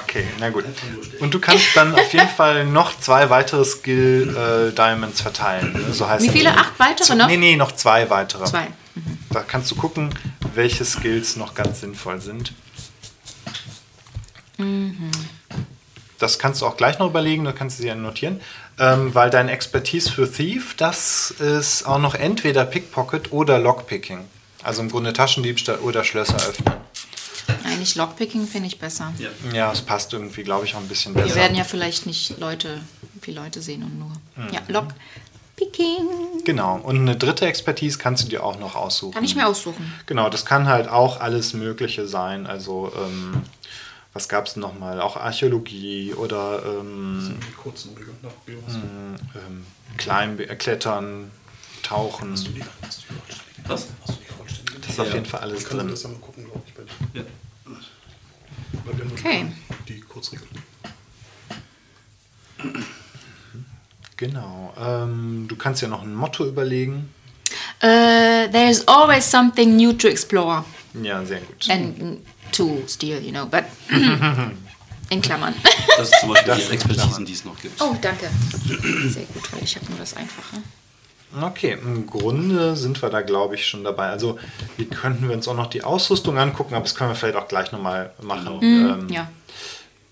[0.04, 0.66] Okay, na gut.
[1.20, 5.94] Und du kannst dann auf jeden Fall noch zwei weitere Skill äh, Diamonds verteilen.
[5.94, 6.52] So heißt Wie viele?
[6.52, 7.28] Acht weitere noch?
[7.28, 8.46] Nee, nee, noch zwei weitere.
[8.46, 8.68] Zwei.
[9.30, 10.14] Da kannst du gucken,
[10.54, 12.54] welche Skills noch ganz sinnvoll sind.
[16.20, 18.42] Das kannst du auch gleich noch überlegen, da kannst du sie ja notieren.
[18.78, 24.26] Ähm, weil dein Expertise für Thief, das ist auch noch entweder Pickpocket oder Lockpicking.
[24.64, 26.74] Also im Grunde Taschendiebstahl oder Schlösser öffnen.
[27.64, 29.14] Eigentlich Lockpicking finde ich besser.
[29.18, 29.30] Ja.
[29.54, 31.36] Ja, es passt irgendwie, glaube ich, auch ein bisschen Wir besser.
[31.36, 32.82] werden ja vielleicht nicht Leute,
[33.22, 34.12] viele Leute sehen und nur.
[34.52, 36.44] Ja, Lockpicking.
[36.46, 36.78] Genau.
[36.78, 39.14] Und eine dritte Expertise kannst du dir auch noch aussuchen.
[39.14, 39.94] Kann ich mir aussuchen.
[40.06, 42.48] Genau, das kann halt auch alles Mögliche sein.
[42.48, 43.42] Also, ähm,
[44.14, 45.02] was gab es nochmal?
[45.02, 48.64] Auch Archäologie oder ähm, kurzen nach Bios.
[48.76, 49.66] ähm,
[50.40, 51.32] äh, Klettern,
[51.84, 52.32] Tauchen.
[52.34, 53.70] Hast du die, hast du die?
[53.70, 53.88] Was?
[54.02, 54.29] Hast du die
[54.90, 55.88] Das ist auf jeden Fall alles drin.
[55.88, 57.22] das ja mal gucken, glaube ich, bei dir.
[57.22, 57.26] Ja.
[58.86, 59.46] Weil wir haben Okay.
[59.88, 60.50] Die Kurzregeln.
[64.18, 64.74] Genau.
[64.78, 67.10] Ähm, du kannst ja noch ein Motto überlegen.
[67.82, 70.66] Uh, there's always something new to explore
[71.02, 71.70] Ja, sehr gut.
[71.70, 72.20] and
[72.52, 73.64] to steal, you know, but
[75.10, 75.54] in Klammern.
[75.98, 77.82] Das ist zum Beispiel Das die Expertisen, die es noch gibt.
[77.82, 78.30] Oh, danke.
[79.08, 80.58] Sehr gut, weil ich habe nur das Einfache.
[81.42, 84.08] Okay, im Grunde sind wir da, glaube ich, schon dabei.
[84.08, 84.40] Also,
[84.78, 87.48] wie könnten wir uns auch noch die Ausrüstung angucken, aber das können wir vielleicht auch
[87.48, 89.30] gleich nochmal machen, ähm, Ja.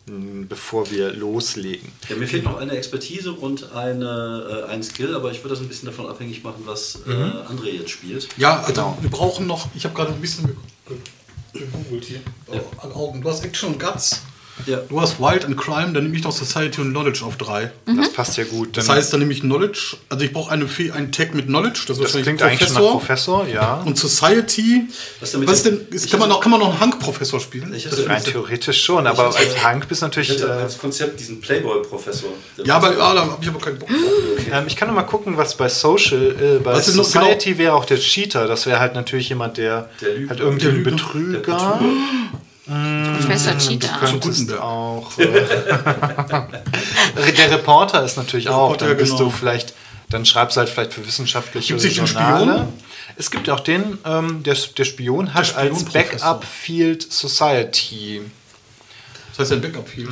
[0.05, 1.91] bevor wir loslegen.
[2.07, 5.59] Ja, mir fehlt noch eine Expertise und eine, äh, ein Skill, aber ich würde das
[5.59, 7.11] ein bisschen davon abhängig machen, was äh,
[7.51, 8.29] André jetzt spielt.
[8.37, 8.97] Ja, also Genau.
[9.01, 10.55] wir brauchen noch, ich habe gerade ein bisschen ge-
[11.53, 12.21] ge- gegoogelt hier.
[12.47, 13.21] Oh, an Augen.
[13.21, 14.21] Du hast Action und Guts.
[14.65, 14.77] Ja.
[14.89, 17.71] Du hast Wild and Crime, dann nehme ich noch Society und Knowledge auf drei.
[17.85, 18.75] Das passt ja gut.
[18.75, 21.81] Das heißt, dann nehme ich Knowledge, also ich brauche eine, Fee- einen Tag mit Knowledge,
[21.87, 23.81] das, ist das klingt eigentlich schon nach Professor, ja.
[23.85, 24.85] Und Society,
[25.19, 27.73] Was denn was denn, ist, kann, man hatte- noch, kann man noch einen Hank-Professor spielen?
[27.73, 30.29] Ich Das hatte- Rein theoretisch schon, aber hatte- als Hank bist du natürlich.
[30.29, 32.29] Ich hätte Äh, als Konzept diesen Playboy-Professor.
[32.65, 33.97] Ja, aber ah, da habe ich aber keinen Bock drauf.
[34.51, 37.73] ähm, ich kann noch mal gucken, was bei Social, äh, bei Was noch Society wäre
[37.73, 38.47] auch der Cheater.
[38.47, 40.29] Das wäre halt natürlich jemand, der, Der Lügner.
[40.29, 40.67] halt irgendwie.
[40.81, 41.31] Betrüger.
[41.31, 41.79] Der Betrüger.
[42.67, 43.97] Professor Du Cheetah.
[43.99, 44.61] könntest Gutenberg.
[44.61, 45.17] auch.
[45.17, 45.27] Äh,
[47.33, 48.65] der Reporter ist natürlich auch.
[48.71, 49.25] Reporter, Dann bist genau.
[49.25, 49.73] du vielleicht,
[50.09, 52.53] dann schreibst du halt vielleicht für wissenschaftliche Gibt's Journale.
[52.53, 52.73] Spion?
[53.15, 55.85] Es gibt auch den, ähm, der, der Spion hat Der als.
[55.85, 58.21] Backup Field Society.
[59.29, 60.09] Das heißt, ein Backup Field.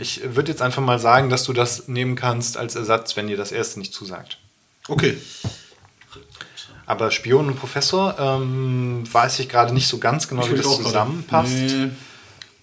[0.00, 3.36] Ich würde jetzt einfach mal sagen, dass du das nehmen kannst als Ersatz, wenn dir
[3.36, 4.38] das erste nicht zusagt.
[4.88, 5.16] Okay.
[6.86, 10.76] Aber Spion und Professor ähm, weiß ich gerade nicht so ganz genau, wie will das
[10.76, 11.52] zusammenpasst.
[11.52, 11.90] Nee.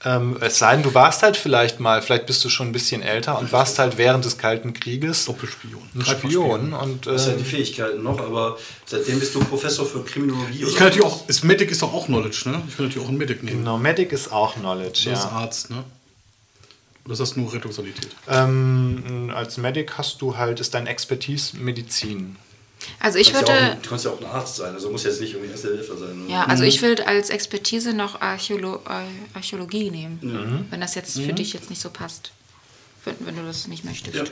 [0.05, 3.01] Ähm, es sei denn, du warst halt vielleicht mal, vielleicht bist du schon ein bisschen
[3.01, 5.81] älter und warst halt während des Kalten Krieges Doppelspion.
[5.95, 6.73] ein Spion.
[6.73, 10.65] Und, Du hast ja äh, die Fähigkeiten noch, aber seitdem bist du Professor für Kriminologie.
[10.67, 12.61] Ich kann natürlich auch, ist Medic ist doch auch Knowledge, ne?
[12.67, 13.59] Ich kann natürlich auch einen Medic nehmen.
[13.59, 15.31] genau, Medic ist auch Knowledge, Das ist ja.
[15.31, 15.83] Arzt, ne?
[17.05, 18.09] Oder ist das nur Rettungsalität?
[18.29, 22.35] Ähm, als Medic hast du halt, ist dein Expertise Medizin.
[22.99, 24.73] Also ich Du kannst, ja auch, würde, ein- du kannst ja auch ein Arzt sein,
[24.73, 26.25] also muss jetzt nicht irgendwie erste Hilfe sein.
[26.29, 31.33] ja, also ich würde als Expertise noch Archäolo äh, Archäologie nehmen, wenn das jetzt für
[31.33, 32.31] dich jetzt nicht so passt.
[33.05, 34.15] Wenn, wenn du das nicht möchtest.
[34.15, 34.23] Ja.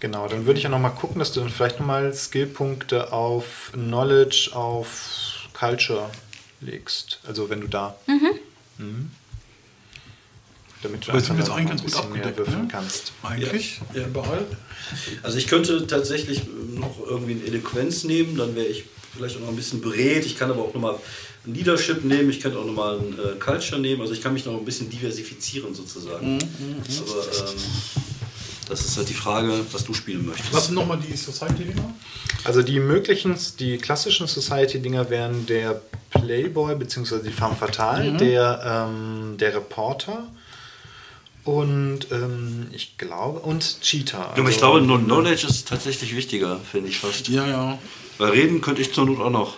[0.00, 4.50] Genau, dann würde ich ja nochmal gucken, dass du dann vielleicht nochmal Skillpunkte auf Knowledge,
[4.52, 6.10] auf Culture
[6.60, 7.20] legst.
[7.26, 7.96] Also wenn du da.
[8.06, 9.10] Mhm.
[10.82, 12.68] Damit du Aber sind jetzt eigentlich ein ganz gut abgedeckt, ne?
[12.70, 13.12] kannst.
[13.22, 14.00] Eigentlich Ja.
[14.02, 14.06] Ja.
[14.08, 14.44] überall.
[15.22, 16.42] Also ich könnte tatsächlich
[16.74, 18.84] noch irgendwie eine Eloquenz nehmen, dann wäre ich
[19.16, 20.26] vielleicht auch noch ein bisschen berät.
[20.26, 20.96] Ich kann aber auch nochmal
[21.46, 24.02] ein Leadership nehmen, ich könnte auch nochmal ein äh, Culture nehmen.
[24.02, 26.36] Also ich kann mich noch ein bisschen diversifizieren sozusagen.
[26.38, 27.56] Aber ähm,
[28.68, 30.52] das ist halt die Frage, was du spielen möchtest.
[30.52, 31.94] Was sind nochmal die Society-Dinger?
[32.44, 37.20] Also die möglichen, die klassischen Society-Dinger wären der Playboy bzw.
[37.24, 38.18] die Femme Fatale, Mhm.
[38.18, 40.26] der, ähm, der Reporter
[41.46, 44.18] und ähm, ich glaube, und Cheetah.
[44.18, 47.28] Ja, aber ich Also- glaube, nur Knowledge ist tatsächlich wichtiger, finde ich fast.
[47.28, 47.78] Ja, ja.
[48.18, 49.54] Weil reden könnte ich zur Not auch noch.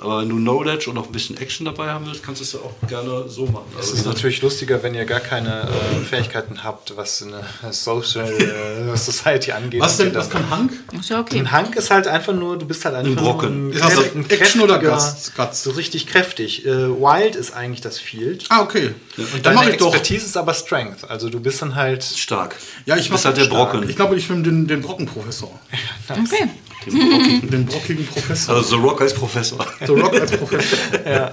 [0.00, 2.52] Aber wenn du Knowledge und noch ein bisschen Action dabei haben willst, kannst du es
[2.52, 3.64] ja auch gerne so machen.
[3.74, 8.30] Es Also, ist natürlich lustiger, wenn ihr gar keine äh, Fähigkeiten habt, was eine Social
[8.30, 9.80] äh, Society angeht.
[9.80, 10.70] Was denn, was kann Hank?
[10.98, 11.38] Ist ja okay.
[11.40, 13.64] Ein Hank ist halt einfach nur, du bist halt einfach Ein Brocken.
[13.66, 15.64] nur Ist das so Action oder kräftiger- Guts?
[15.64, 16.64] So richtig kräftig.
[16.64, 18.44] Äh, Wild ist eigentlich das Field.
[18.50, 18.94] Ah, okay.
[19.16, 19.88] Und Dann deine mache ich doch.
[19.88, 21.10] Expertise ist aber Strength.
[21.10, 22.04] Also du bist dann halt.
[22.04, 22.54] stark.
[22.86, 23.72] Ja, ich mach halt der stark.
[23.72, 23.90] Brocken.
[23.90, 25.58] Ich glaube, ich nehme den, den Brockenprofessor.
[26.08, 26.48] Okay.
[26.86, 28.56] Den brockigen Professor.
[28.56, 29.66] Also The Rock als Professor.
[29.80, 31.32] The Rock als Professor.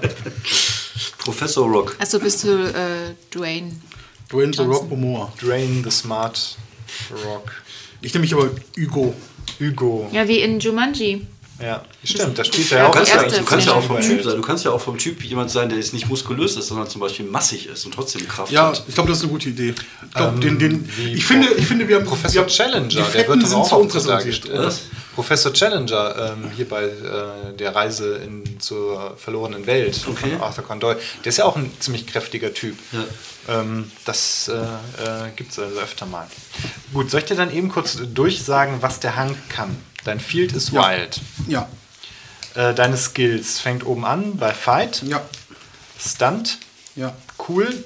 [1.18, 1.96] Professor Rock.
[1.98, 3.72] Also bist du äh, Dwayne.
[4.30, 4.66] Dwayne The Johnson.
[4.66, 5.32] Rock Momoa.
[5.40, 6.56] Drain the Smart
[7.24, 7.52] Rock.
[8.00, 9.14] Ich nehme mich aber Hugo.
[9.58, 10.08] Hugo.
[10.12, 11.26] Ja, wie in Jumanji.
[11.60, 12.38] Ja, stimmt.
[12.38, 12.92] Da spielt er Ja, ja auch.
[12.92, 14.00] Du kannst, ja, du kannst ja auch vom.
[14.00, 14.36] Typ sein.
[14.36, 17.00] Du kannst ja auch vom Typ jemand sein, der jetzt nicht muskulös ist, sondern zum
[17.00, 18.84] Beispiel massig ist und trotzdem Kraft Ja, hat.
[18.86, 19.70] ich glaube, das ist eine gute Idee.
[20.06, 22.48] Ich, glaub, Ähm, den, den, wie ich, finde, ich finde, wir haben Professor wir haben,
[22.48, 23.94] Challenger, der wird doch auch.
[23.94, 24.82] Was?
[25.14, 30.32] Professor Challenger ähm, hier bei äh, der Reise in, zur verlorenen Welt Okay.
[30.32, 30.98] von Arthur Conan Doyle.
[31.24, 32.76] Der ist ja auch ein ziemlich kräftiger Typ.
[32.92, 33.60] Ja.
[33.60, 36.26] Ähm, das äh, äh, gibt es also öfter mal.
[36.92, 39.74] Gut, soll ich dir dann eben kurz durchsagen, was der Hank kann?
[40.06, 40.88] Dein Field ist Ja.
[40.88, 41.20] Wild.
[41.48, 41.68] Ja,
[42.54, 45.20] Äh, deine Skills fängt oben an bei Fight, ja,
[45.98, 46.58] Stunt,
[46.94, 47.14] ja.
[47.48, 47.84] Cool,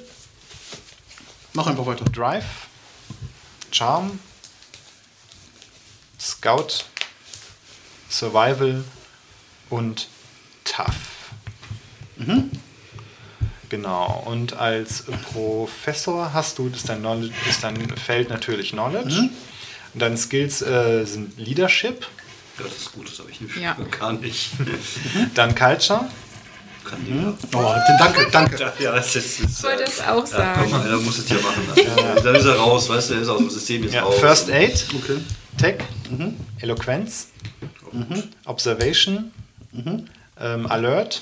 [1.53, 2.05] Mach einfach weiter.
[2.05, 2.45] Drive,
[3.71, 4.19] Charm,
[6.19, 6.85] Scout,
[8.09, 8.83] Survival
[9.69, 10.07] und
[10.63, 10.93] Tough.
[13.69, 14.23] Genau.
[14.25, 15.03] Und als
[15.33, 19.29] Professor hast du, ist dein, Knowledge, ist dein Feld natürlich Knowledge.
[19.93, 22.05] Und deine Skills äh, sind Leadership,
[22.57, 23.57] Ja, das ist gut, das habe ich nicht.
[23.57, 23.75] Ja.
[23.99, 24.51] Gar nicht.
[25.35, 26.05] dann Culture,
[26.85, 27.33] Kann die ja.
[27.53, 28.73] Oh, danke, danke.
[28.79, 29.43] Ja, das ist.
[29.43, 30.61] Das Ich wollte es auch ja, sagen.
[30.71, 31.63] komm, einer muss es ja machen.
[31.75, 32.21] Ne?
[32.23, 34.19] Dann ist er raus, weißt du, er ist aus dem System jetzt ja, raus.
[34.19, 35.17] First Aid, Okay.
[35.57, 35.75] Tech,
[36.59, 37.27] Eloquenz,
[38.45, 39.31] Observation,
[40.39, 41.21] ähm, Alert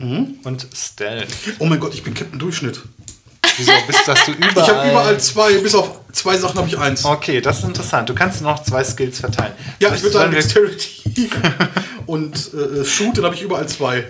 [0.00, 1.28] und Stealth.
[1.60, 2.82] Oh mein Gott, ich bin Captain Durchschnitt.
[3.56, 4.52] Wieso bist hast du überall?
[4.56, 7.04] Ich habe überall zwei, bis auf zwei Sachen habe ich eins.
[7.04, 8.08] Okay, das ist interessant.
[8.08, 9.52] Du kannst noch zwei Skills verteilen.
[9.80, 11.30] Ja, ich würde sagen Dexterity
[12.06, 14.04] und äh, Shoot, dann habe ich überall zwei.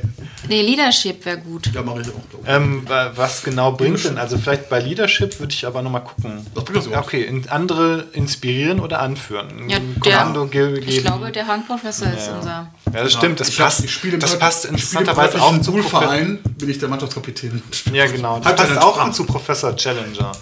[0.48, 1.70] Nee, Leadership wäre gut.
[1.74, 2.12] Ja, mache ich auch.
[2.42, 2.48] ich.
[2.48, 4.18] Ähm, wa- was genau bringt denn?
[4.18, 6.46] Also vielleicht bei Leadership würde ich aber nochmal gucken.
[6.54, 7.06] Was bringt das überhaupt?
[7.08, 9.70] Okay, in andere inspirieren oder anführen?
[9.70, 11.04] Ja, Ein der, Kommando ge ich geben.
[11.06, 12.70] glaube, der Hank-Professor ist unser.
[12.92, 13.40] ja, das stimmt.
[13.40, 13.84] Das ich hab- passt.
[13.84, 17.62] ich das passt im interessanterweise auch örtlichen zu Profe- Poolverein, bin ich der Mannschaftskapitän.
[17.94, 18.38] Ja, genau.
[18.40, 19.12] Das passt auch Stramm.
[19.14, 20.32] zu Professor Challenger.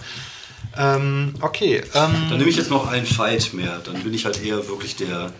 [0.77, 1.81] Ähm, okay.
[1.93, 3.79] Ähm, Dann nehme ich jetzt noch einen Fight mehr.
[3.85, 5.31] Dann bin ich halt eher wirklich der,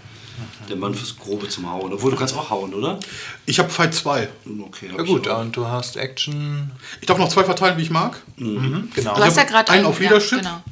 [0.69, 1.93] der Mann fürs Grobe zum Hauen.
[1.93, 3.00] Obwohl, du kannst auch hauen, oder?
[3.46, 4.30] Ich habe Fight 2.
[4.62, 5.41] Okay, hab ja ich gut, auch.
[5.41, 6.72] und du hast Action.
[7.02, 8.22] Ich darf noch zwei verteilen, wie ich mag.
[8.38, 9.15] Mhm, genau.
[9.15, 10.43] Du hast ja gerade einen auf Leadership.
[10.43, 10.63] Ja, genau.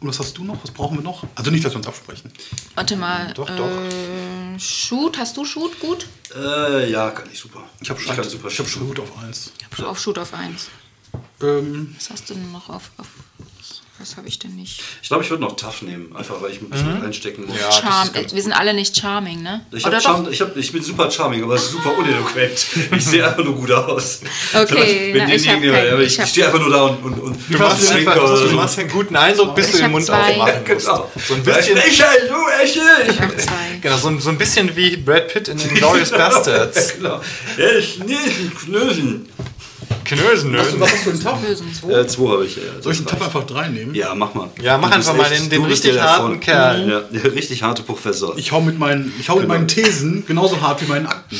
[0.00, 0.62] Und was hast du noch?
[0.62, 1.24] Was brauchen wir noch?
[1.34, 2.32] Also nicht, dass wir uns absprechen.
[2.76, 3.32] Warte mal.
[3.34, 3.68] Doch, äh, doch.
[4.58, 6.06] Shoot, hast du Shoot gut?
[6.36, 7.64] Äh, ja, kann ich super.
[7.80, 8.86] Ich habe ich super ich hab schießen.
[8.86, 9.52] Shoot auf 1.
[9.84, 10.68] Auf Shoot auf 1.
[11.42, 12.90] Ähm, Was hast du denn noch auf.
[12.98, 13.06] auf
[14.00, 14.80] was habe ich denn nicht?
[15.02, 17.56] Ich glaube, ich würde noch Tough nehmen, einfach weil ich ein bisschen einstecken muss.
[17.58, 18.10] Ja, Charm.
[18.12, 19.64] das ist Wir sind alle nicht charming, ne?
[19.72, 22.66] Ich, Charm, ich, hab, ich bin super charming, aber super uneloquent.
[22.96, 24.20] Ich sehe einfach nur gut aus.
[24.54, 27.58] Okay, Bin na, ich aber ich ich, stehe einfach nur da und, und, und Du
[27.58, 28.56] machst, zwinker einfach, du so.
[28.56, 30.30] machst einen guten Eindruck, bis Ich du den Mund zwei.
[30.30, 30.86] aufmachen musst.
[30.86, 31.10] Genau.
[31.26, 32.82] So ein bisschen, Lächel, du Lächel!
[33.10, 33.78] Ich hab zwei.
[33.80, 36.94] genau, so, ein- so ein bisschen wie Brad Pitt in den Glorious Bastards.
[36.96, 37.20] Genau.
[37.78, 39.28] Ich nicht knösen.
[40.08, 40.80] Knösen, Was, nösen.
[40.80, 41.42] was hast du einen?
[41.42, 41.90] Bösen.
[41.90, 42.56] Äh, zwei habe ich.
[42.56, 43.94] Ja, Soll ich einen Tab einfach drei nehmen?
[43.94, 44.48] Ja, mach mal.
[44.62, 46.40] Ja, mach einfach mal den- richtig harten.
[46.40, 46.88] Kerl.
[46.88, 48.36] Ja, der richtig harte Professor.
[48.36, 51.36] Ich hau mit meinen, ich hau mit meinen Thesen genauso hart wie meinen Akten.
[51.36, 51.38] Äh,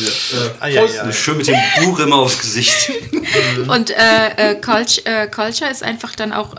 [0.60, 1.12] Ah, ja.
[1.12, 2.90] Schön mit dem Buch immer aufs Gesicht.
[3.68, 6.54] Und äh, äh, Culture, äh, Culture ist einfach dann auch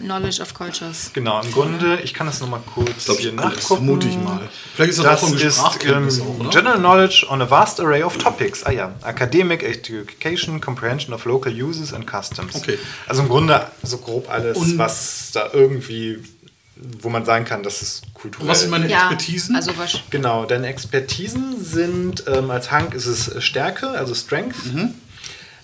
[0.00, 1.10] Knowledge of Cultures.
[1.12, 3.60] Genau, im Grunde, ich kann das nochmal kurz Glaub ich, hier nachgucken.
[3.60, 4.40] Vermute ich mal.
[4.74, 6.50] Vielleicht ist das, Das auch von ist Sprachkenntnis ähm, auch?
[6.50, 8.64] General Knowledge on a vast array of topics.
[8.64, 12.54] Ah ja, Academic, Education, Comprehension of local uses and customs.
[12.56, 12.78] Okay.
[13.06, 16.18] Also im Grunde so grob alles, Und- was da irgendwie,
[17.00, 18.44] wo man sagen kann, das ist kulturell.
[18.46, 19.56] Und was sind meine Ja, Expertisen?
[19.56, 24.72] also was, Genau, deine Expertisen sind, ähm, als Hank ist es Stärke, also Strength.
[24.72, 24.94] Mhm.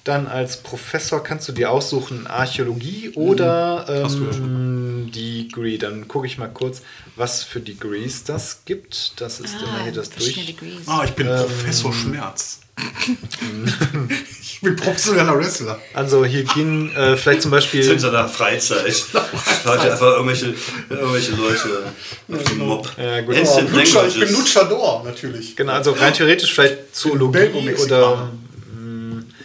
[0.02, 4.28] Dann als Professor kannst du dir aussuchen Archäologie oder Mhm.
[4.32, 5.78] Ähm, Degree.
[5.78, 6.82] Dann gucke ich mal kurz,
[7.16, 9.18] was für Degrees das gibt.
[9.22, 10.34] Das ist immer hier das durch.
[10.46, 10.86] Degrees.
[10.88, 11.36] ah, ich bin Ähm.
[11.38, 12.60] Professor Schmerz.
[14.40, 15.78] ich bin professioneller Wrestler.
[15.92, 17.98] Also hier gehen äh, vielleicht zum in Beispiel.
[17.98, 18.92] seiner Freizeit.
[18.94, 20.54] Fragt einfach irgendwelche,
[20.88, 21.92] irgendwelche Leute
[22.32, 22.90] auf den Mob.
[22.96, 23.36] Ja, gut.
[23.36, 24.36] Instant Lutscher, ich Languages.
[24.36, 25.56] bin Luchador, natürlich.
[25.56, 28.32] Genau, also rein theoretisch vielleicht Zoologie oder.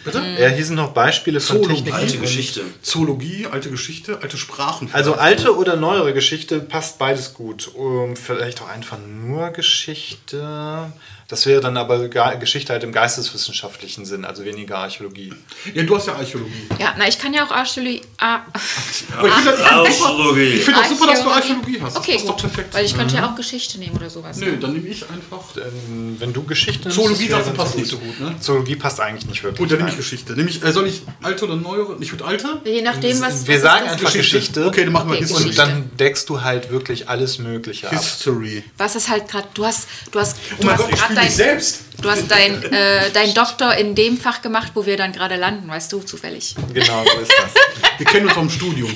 [0.02, 0.22] Bitte?
[0.38, 1.74] Ja, hier sind noch Beispiele von Zoologie.
[1.74, 1.96] Techniken.
[1.96, 2.62] Alte Geschichte.
[2.80, 4.88] Zoologie, alte Geschichte, alte Sprachen.
[4.92, 7.70] Also alte oder neuere Geschichte passt beides gut.
[7.74, 10.90] Um, vielleicht auch einfach nur Geschichte.
[11.30, 15.32] Das wäre dann aber Ge- Geschichte halt im geisteswissenschaftlichen Sinn, also weniger Archäologie.
[15.72, 16.66] Ja, du hast ja Archäologie.
[16.78, 18.02] Ja, na, ich kann ja auch Archäologie.
[18.18, 20.42] Ah, ich finde das- Archäologie.
[20.54, 21.96] ich finde auch super, dass du Archäologie hast.
[21.96, 22.42] Okay, das ist doch gut.
[22.42, 22.74] perfekt.
[22.74, 24.38] Weil ich könnte ja auch Geschichte nehmen oder sowas.
[24.38, 25.44] Nö, dann nehme ich einfach.
[25.56, 28.34] Ähm, Wenn du Geschichte nimmst, Zoologie das ganz passt nicht so gut, ne?
[28.40, 29.58] Zoologie passt eigentlich nicht wirklich.
[29.60, 29.96] Gut, dann nehme ich.
[29.96, 30.32] Geschichte.
[30.34, 31.96] Nehm ich, äh, soll ich alte oder neuere?
[32.00, 32.60] Ich würde alte?
[32.64, 33.46] Je nachdem, was.
[33.46, 34.00] Wir was sagen ist das?
[34.00, 34.66] einfach Geschichte.
[34.66, 35.48] Okay, dann machen wir Okay, History.
[35.50, 37.92] Und dann deckst du halt wirklich alles Mögliche ab.
[37.94, 38.64] History.
[38.78, 39.46] Was ist halt gerade.
[39.54, 41.80] Du hast, du hast, Oh du mein hast Gott, ich gerade dein, selbst.
[42.02, 45.68] du hast dein, äh, dein Doktor in dem Fach gemacht, wo wir dann gerade landen,
[45.68, 46.54] weißt du, zufällig.
[46.74, 47.52] Genau, so ist das.
[47.98, 48.90] Wir kennen uns vom Studium.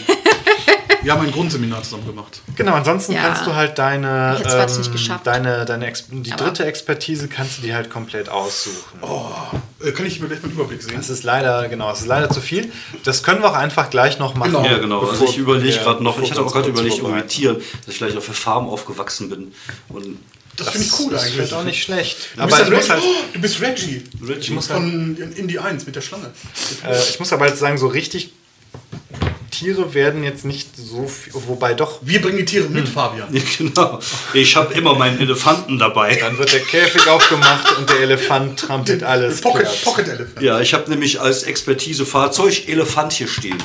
[1.03, 2.41] Wir haben ein Grundseminar zusammen gemacht.
[2.57, 3.25] Genau, ansonsten Ja.
[3.25, 5.27] kannst du halt deine, Jetzt war es ähm, nicht geschafft.
[5.27, 9.01] deine, deine Ex die Aber- dritte Expertise kannst du dir halt komplett aussuchen.
[9.85, 10.95] Äh, kann ich mir gleich mal einen Überblick sehen?
[10.97, 12.73] Das ist leider, genau, das ist leider zu viel.
[13.05, 14.53] Das können wir auch einfach gleich noch machen.
[14.53, 14.65] Genau.
[14.65, 15.01] Ja, genau.
[15.01, 17.89] Also bevor ich überlege wir- gerade noch, ich hatte auch gerade überlegt, irgendwie Tieren, dass
[17.89, 19.53] ich vielleicht auf der Farm aufgewachsen bin.
[19.91, 20.19] Und
[20.57, 21.39] Das finde ich cool Das eigentlich.
[21.45, 22.17] ist auch nicht schlecht.
[22.37, 22.89] Du bist, Aber muss, Reggie.
[22.91, 24.03] halt, oh, du bist Reggie.
[24.23, 24.41] Reggie.
[24.41, 26.31] Ich muss von Indie 1 mit der Schlange.
[26.87, 28.33] äh, ich muss aber halt sagen, so richtig
[29.51, 32.73] Tiere werden jetzt nicht so viel, wobei doch, Wir bringen die Tiere Hm.
[32.73, 33.29] mit, Fabian.
[33.59, 34.01] genau.
[34.33, 36.17] Ich habe immer meinen Elefanten dabei.
[36.17, 39.41] dann wird der Käfig aufgemacht und der Elefant trampelt alles.
[39.41, 39.69] Pocket.
[39.85, 40.43] Pocket Elephant.
[40.43, 43.57] Ja, ich habe nämlich als Expertise Fahrzeug Elefant hier stehen.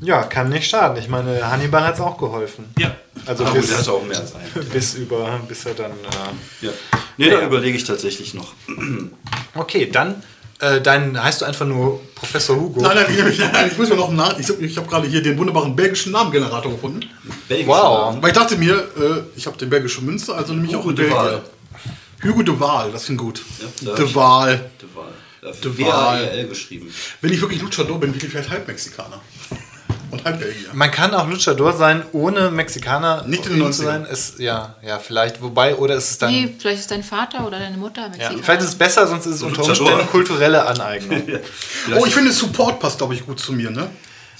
[0.00, 0.96] Ja, kann nicht schaden.
[0.98, 2.66] Ich meine, Hannibal hat es auch geholfen.
[2.78, 2.94] Ja.
[3.26, 4.68] Also Ah, bis, gut, auch mehr als einen.
[4.72, 5.90] bis über, bis er dann.
[5.90, 6.70] Äh, Ja.
[7.16, 7.46] Nee, da Ja.
[7.46, 8.52] überlege ich tatsächlich noch.
[9.54, 10.22] okay, dann.
[10.60, 12.80] Äh, dein heißt du einfach nur Professor Hugo.
[12.80, 14.34] Nein, nein, ich, nein, ich muss mir noch einen Namen.
[14.40, 17.08] Ich habe hab gerade hier den wunderbaren belgischen Namengenerator gefunden.
[17.46, 18.06] Belgische Wow.
[18.10, 18.22] Namen.
[18.22, 20.96] Weil ich dachte mir, äh, ich habe den belgischen Münze, also nehme ich auch einen
[20.96, 21.24] de Belgier.
[21.24, 21.42] Waal.
[22.24, 23.40] Hugo de Waal, das klingt gut.
[23.60, 24.70] Ja, da- de Waal.
[24.82, 25.12] De Waal.
[25.40, 25.86] Da De.
[25.86, 26.46] Waal.
[26.48, 26.92] geschrieben.
[27.20, 29.20] Wenn ich wirklich Luchador bin, bin ich vielleicht halb Mexikaner.
[30.10, 30.68] Und halb Belgier.
[30.72, 33.84] Man kann auch Luchador sein, ohne Mexikaner Nicht in den zu 90ern.
[33.84, 34.04] sein.
[34.06, 35.42] Ist, ja, ja, vielleicht.
[35.42, 36.30] Wobei, oder ist es dann.
[36.30, 38.42] Nee, vielleicht ist dein Vater oder deine Mutter Ja, Mexikaner.
[38.42, 39.62] vielleicht ist es besser, sonst ist es unter.
[39.64, 41.22] Umständen kulturelle Aneignung.
[41.98, 43.88] Oh, ich finde Support passt, glaube ich, gut zu mir, ne?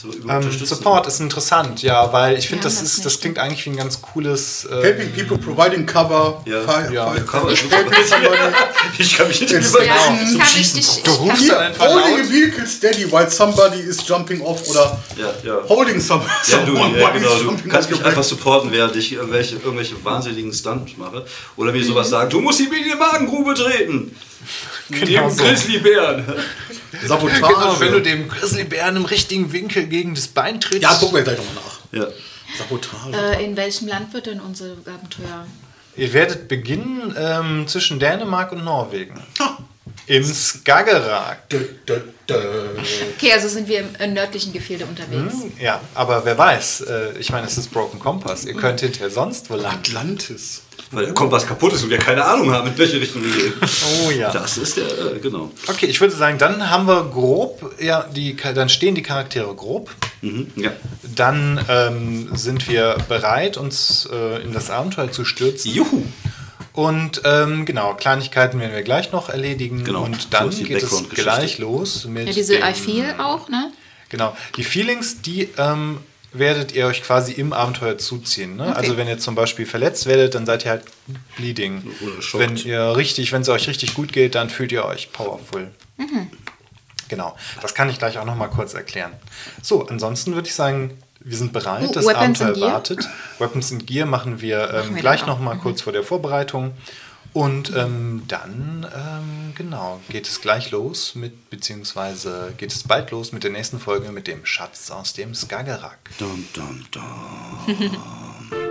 [0.00, 0.52] So ähm.
[0.64, 3.76] Support ist interessant, ja, weil ich finde, das, das ist, das klingt eigentlich wie ein
[3.76, 4.64] ganz cooles.
[4.70, 6.40] Äh, Helping people, providing cover.
[6.44, 6.60] Ja.
[6.60, 7.10] fi- Ja.
[7.10, 7.96] fi- Cover somebody,
[8.98, 10.78] Ich kann mich nicht Jetzt- über Ja, ich kann Schießen.
[10.78, 11.02] richtig.
[11.02, 12.30] du ich rufst dann einfach Holding a laut.
[12.30, 15.68] vehicle steady while somebody is jumping off oder Ja, ja.
[15.68, 19.12] holding some, Ja, du, someone ja, while genau, du kannst mich einfach supporten, während ich
[19.14, 21.24] irgendwelche, irgendwelche wahnsinnigen Stunts mache.
[21.56, 24.14] Oder mir sowas sagen, du musst ihn in die Magengrube treten.
[24.90, 25.44] Genau dem so.
[25.44, 26.24] Grizzlybären.
[27.06, 27.40] Sabotage.
[27.40, 30.82] Genau, wenn du dem Grizzlybären im richtigen Winkel gegen das Bein trittst.
[30.82, 31.80] ja, gucken wir gleich nochmal nach.
[31.92, 32.06] Ja.
[32.56, 33.38] Sabotage.
[33.38, 35.46] äh, in welchem Land wird denn unser Abenteuer?
[35.96, 39.20] Ihr werdet beginnen ähm, zwischen Dänemark und Norwegen.
[39.40, 39.58] Ha.
[40.06, 41.42] Im Skagerrak.
[43.16, 45.34] Okay, also sind wir im nördlichen Gefilde unterwegs.
[45.60, 48.44] Ja, aber wer weiß, äh, ich meine, es ist Broken Compass.
[48.46, 49.74] Ihr könnt hinterher sonst wo lang.
[49.74, 50.62] Atlantis.
[50.90, 53.52] Weil der Kompass kaputt ist und wir keine Ahnung haben, in welche Richtung wir gehen.
[54.06, 54.32] Oh ja.
[54.32, 55.50] Das ist der, äh, genau.
[55.66, 59.90] Okay, ich würde sagen, dann haben wir grob, ja, die, dann stehen die Charaktere grob.
[60.22, 60.72] Mhm, ja.
[61.14, 65.72] Dann ähm, sind wir bereit, uns äh, in das Abenteuer zu stürzen.
[65.72, 66.04] Juhu!
[66.72, 69.84] Und ähm, genau, Kleinigkeiten werden wir gleich noch erledigen.
[69.84, 73.48] Genau, Und dann so geht es gleich los mit Ja, diese dem, I feel auch,
[73.48, 73.72] ne?
[74.10, 75.98] Genau, die Feelings, die ähm,
[76.32, 78.56] werdet ihr euch quasi im Abenteuer zuziehen.
[78.56, 78.74] Ne?
[78.76, 80.84] Also wenn ihr zum Beispiel verletzt werdet, dann seid ihr halt
[81.36, 81.82] bleeding.
[82.34, 85.70] Wenn ihr richtig, wenn es euch richtig gut geht, dann fühlt ihr euch powerful.
[87.08, 89.12] Genau, das kann ich gleich auch noch mal kurz erklären.
[89.62, 93.08] So, ansonsten würde ich sagen, wir sind bereit, Oh, das Weapons Abenteuer wartet.
[93.38, 96.72] Weapons and Gear machen wir, ähm, wir gleich noch mal kurz vor der Vorbereitung.
[97.32, 103.32] Und ähm, dann, ähm, genau, geht es gleich los mit, beziehungsweise geht es bald los
[103.32, 105.98] mit der nächsten Folge mit dem Schatz aus dem Skagerrak.
[106.18, 108.58] Dum, dum, dum.